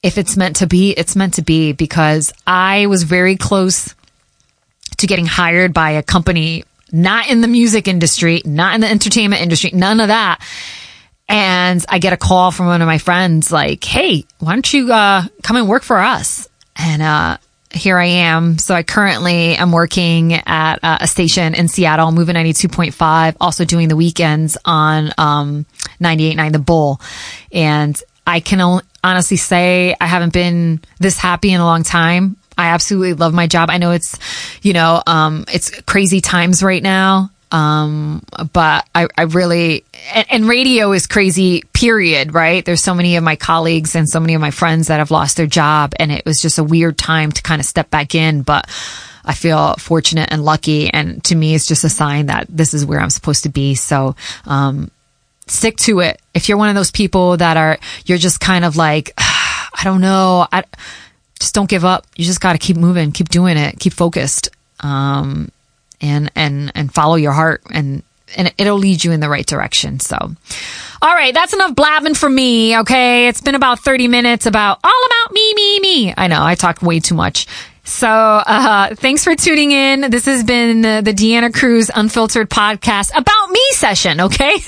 if 0.02 0.18
it's 0.18 0.36
meant 0.36 0.56
to 0.56 0.66
be, 0.66 0.90
it's 0.92 1.14
meant 1.14 1.34
to 1.34 1.42
be 1.42 1.72
because 1.72 2.32
I 2.46 2.86
was 2.86 3.02
very 3.04 3.36
close 3.36 3.94
to 4.98 5.06
getting 5.06 5.26
hired 5.26 5.72
by 5.72 5.92
a 5.92 6.02
company 6.02 6.64
not 6.90 7.30
in 7.30 7.40
the 7.40 7.48
music 7.48 7.88
industry, 7.88 8.42
not 8.44 8.74
in 8.74 8.82
the 8.82 8.88
entertainment 8.88 9.42
industry, 9.42 9.70
none 9.72 10.00
of 10.00 10.08
that. 10.08 10.40
And 11.28 11.84
I 11.88 11.98
get 11.98 12.12
a 12.12 12.18
call 12.18 12.50
from 12.50 12.66
one 12.66 12.82
of 12.82 12.86
my 12.86 12.98
friends 12.98 13.50
like, 13.50 13.82
Hey, 13.82 14.26
why 14.38 14.52
don't 14.52 14.72
you, 14.72 14.92
uh, 14.92 15.24
come 15.42 15.56
and 15.56 15.68
work 15.68 15.82
for 15.82 15.98
us? 15.98 16.48
And, 16.76 17.00
uh, 17.00 17.38
here 17.74 17.98
I 17.98 18.06
am. 18.06 18.58
So 18.58 18.74
I 18.74 18.82
currently 18.82 19.54
am 19.56 19.72
working 19.72 20.34
at 20.34 20.76
uh, 20.82 20.98
a 21.00 21.06
station 21.06 21.54
in 21.54 21.68
Seattle, 21.68 22.12
Movin' 22.12 22.36
92.5, 22.36 23.36
also 23.40 23.64
doing 23.64 23.88
the 23.88 23.96
weekends 23.96 24.56
on, 24.64 25.12
um, 25.18 25.66
98.9 26.00 26.52
The 26.52 26.58
Bull. 26.58 27.00
And 27.52 28.00
I 28.26 28.40
can 28.40 28.80
honestly 29.02 29.36
say 29.36 29.94
I 30.00 30.06
haven't 30.06 30.32
been 30.32 30.80
this 30.98 31.18
happy 31.18 31.52
in 31.52 31.60
a 31.60 31.64
long 31.64 31.82
time. 31.82 32.36
I 32.56 32.68
absolutely 32.68 33.14
love 33.14 33.32
my 33.32 33.46
job. 33.46 33.70
I 33.70 33.78
know 33.78 33.92
it's, 33.92 34.18
you 34.62 34.72
know, 34.72 35.02
um, 35.06 35.44
it's 35.52 35.80
crazy 35.82 36.20
times 36.20 36.62
right 36.62 36.82
now. 36.82 37.30
Um, 37.52 38.22
but 38.52 38.88
I, 38.94 39.08
I 39.16 39.22
really, 39.22 39.84
and, 40.14 40.26
and, 40.30 40.48
radio 40.48 40.92
is 40.92 41.06
crazy, 41.06 41.62
period, 41.74 42.32
right? 42.32 42.64
There's 42.64 42.82
so 42.82 42.94
many 42.94 43.16
of 43.16 43.22
my 43.22 43.36
colleagues 43.36 43.94
and 43.94 44.08
so 44.08 44.20
many 44.20 44.32
of 44.34 44.40
my 44.40 44.50
friends 44.50 44.88
that 44.88 45.00
have 45.00 45.10
lost 45.10 45.36
their 45.36 45.46
job 45.46 45.92
and 45.98 46.10
it 46.10 46.24
was 46.24 46.40
just 46.40 46.58
a 46.58 46.64
weird 46.64 46.96
time 46.96 47.30
to 47.30 47.42
kind 47.42 47.60
of 47.60 47.66
step 47.66 47.90
back 47.90 48.14
in, 48.14 48.40
but 48.40 48.70
I 49.22 49.34
feel 49.34 49.74
fortunate 49.76 50.30
and 50.32 50.44
lucky. 50.44 50.88
And 50.88 51.22
to 51.24 51.34
me, 51.34 51.54
it's 51.54 51.66
just 51.66 51.84
a 51.84 51.90
sign 51.90 52.26
that 52.26 52.46
this 52.48 52.72
is 52.72 52.86
where 52.86 53.00
I'm 53.00 53.10
supposed 53.10 53.42
to 53.42 53.50
be. 53.50 53.74
So, 53.74 54.16
um, 54.46 54.90
stick 55.46 55.76
to 55.76 56.00
it. 56.00 56.20
If 56.32 56.48
you're 56.48 56.58
one 56.58 56.70
of 56.70 56.74
those 56.74 56.90
people 56.90 57.36
that 57.36 57.58
are, 57.58 57.78
you're 58.06 58.18
just 58.18 58.40
kind 58.40 58.64
of 58.64 58.76
like, 58.76 59.12
I 59.18 59.82
don't 59.84 60.00
know. 60.00 60.46
I, 60.50 60.64
just 61.38 61.54
don't 61.54 61.68
give 61.68 61.84
up. 61.84 62.06
You 62.16 62.24
just 62.24 62.40
got 62.40 62.52
to 62.52 62.58
keep 62.58 62.76
moving, 62.76 63.10
keep 63.10 63.28
doing 63.28 63.56
it, 63.56 63.78
keep 63.80 63.92
focused, 63.92 64.48
um, 64.80 65.50
and 66.02 66.30
and 66.34 66.72
and 66.74 66.92
follow 66.92 67.14
your 67.14 67.32
heart, 67.32 67.62
and 67.70 68.02
and 68.36 68.52
it'll 68.58 68.78
lead 68.78 69.04
you 69.04 69.12
in 69.12 69.20
the 69.20 69.28
right 69.28 69.46
direction. 69.46 70.00
So, 70.00 70.16
all 70.16 71.14
right, 71.14 71.32
that's 71.32 71.52
enough 71.52 71.74
blabbing 71.74 72.14
for 72.14 72.28
me. 72.28 72.78
Okay, 72.78 73.28
it's 73.28 73.40
been 73.40 73.54
about 73.54 73.80
thirty 73.80 74.08
minutes 74.08 74.46
about 74.46 74.80
all 74.84 75.06
about 75.06 75.32
me, 75.32 75.54
me, 75.54 75.80
me. 75.80 76.14
I 76.16 76.26
know 76.26 76.42
I 76.42 76.54
talk 76.54 76.82
way 76.82 77.00
too 77.00 77.14
much. 77.14 77.46
So, 77.84 78.08
uh, 78.08 78.94
thanks 78.94 79.24
for 79.24 79.34
tuning 79.34 79.72
in. 79.72 80.10
This 80.10 80.26
has 80.26 80.44
been 80.44 80.82
the, 80.82 81.02
the 81.04 81.12
Deanna 81.12 81.52
Cruz 81.52 81.90
Unfiltered 81.92 82.48
podcast 82.48 83.10
about 83.16 83.50
me 83.50 83.60
session. 83.72 84.20
Okay. 84.20 84.58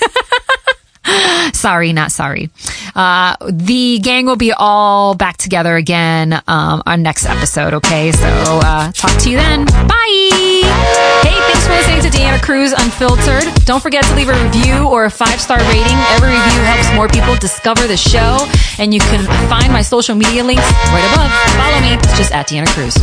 sorry, 1.53 1.93
not 1.93 2.11
sorry. 2.11 2.49
Uh, 2.93 3.35
the 3.49 3.99
gang 3.99 4.25
will 4.25 4.35
be 4.35 4.51
all 4.51 5.15
back 5.15 5.37
together 5.37 5.75
again 5.75 6.33
um, 6.47 6.83
on 6.85 7.03
next 7.03 7.25
episode. 7.25 7.75
Okay, 7.75 8.11
so 8.11 8.27
uh, 8.27 8.91
talk 8.91 9.17
to 9.21 9.29
you 9.29 9.37
then. 9.37 9.65
Bye. 9.65 10.44
Hey, 11.25 11.33
thanks 11.33 11.65
for 11.65 11.73
listening 11.73 12.01
to 12.01 12.15
Deanna 12.15 12.39
Cruz 12.39 12.71
Unfiltered. 12.71 13.43
Don't 13.65 13.81
forget 13.81 14.03
to 14.03 14.13
leave 14.15 14.29
a 14.29 14.43
review 14.43 14.87
or 14.87 15.05
a 15.05 15.09
five 15.09 15.41
star 15.41 15.57
rating. 15.57 15.97
Every 16.13 16.29
review 16.29 16.61
helps 16.61 16.93
more 16.93 17.07
people 17.07 17.35
discover 17.35 17.87
the 17.87 17.97
show. 17.97 18.45
And 18.77 18.93
you 18.93 18.99
can 18.99 19.25
find 19.49 19.73
my 19.73 19.81
social 19.81 20.13
media 20.13 20.43
links 20.43 20.69
right 20.93 21.13
above. 21.13 21.31
Follow 21.57 21.81
me. 21.81 21.95
It's 21.95 22.17
just 22.17 22.31
at 22.31 22.47
Deanna 22.47 22.67
Cruz. 22.67 22.95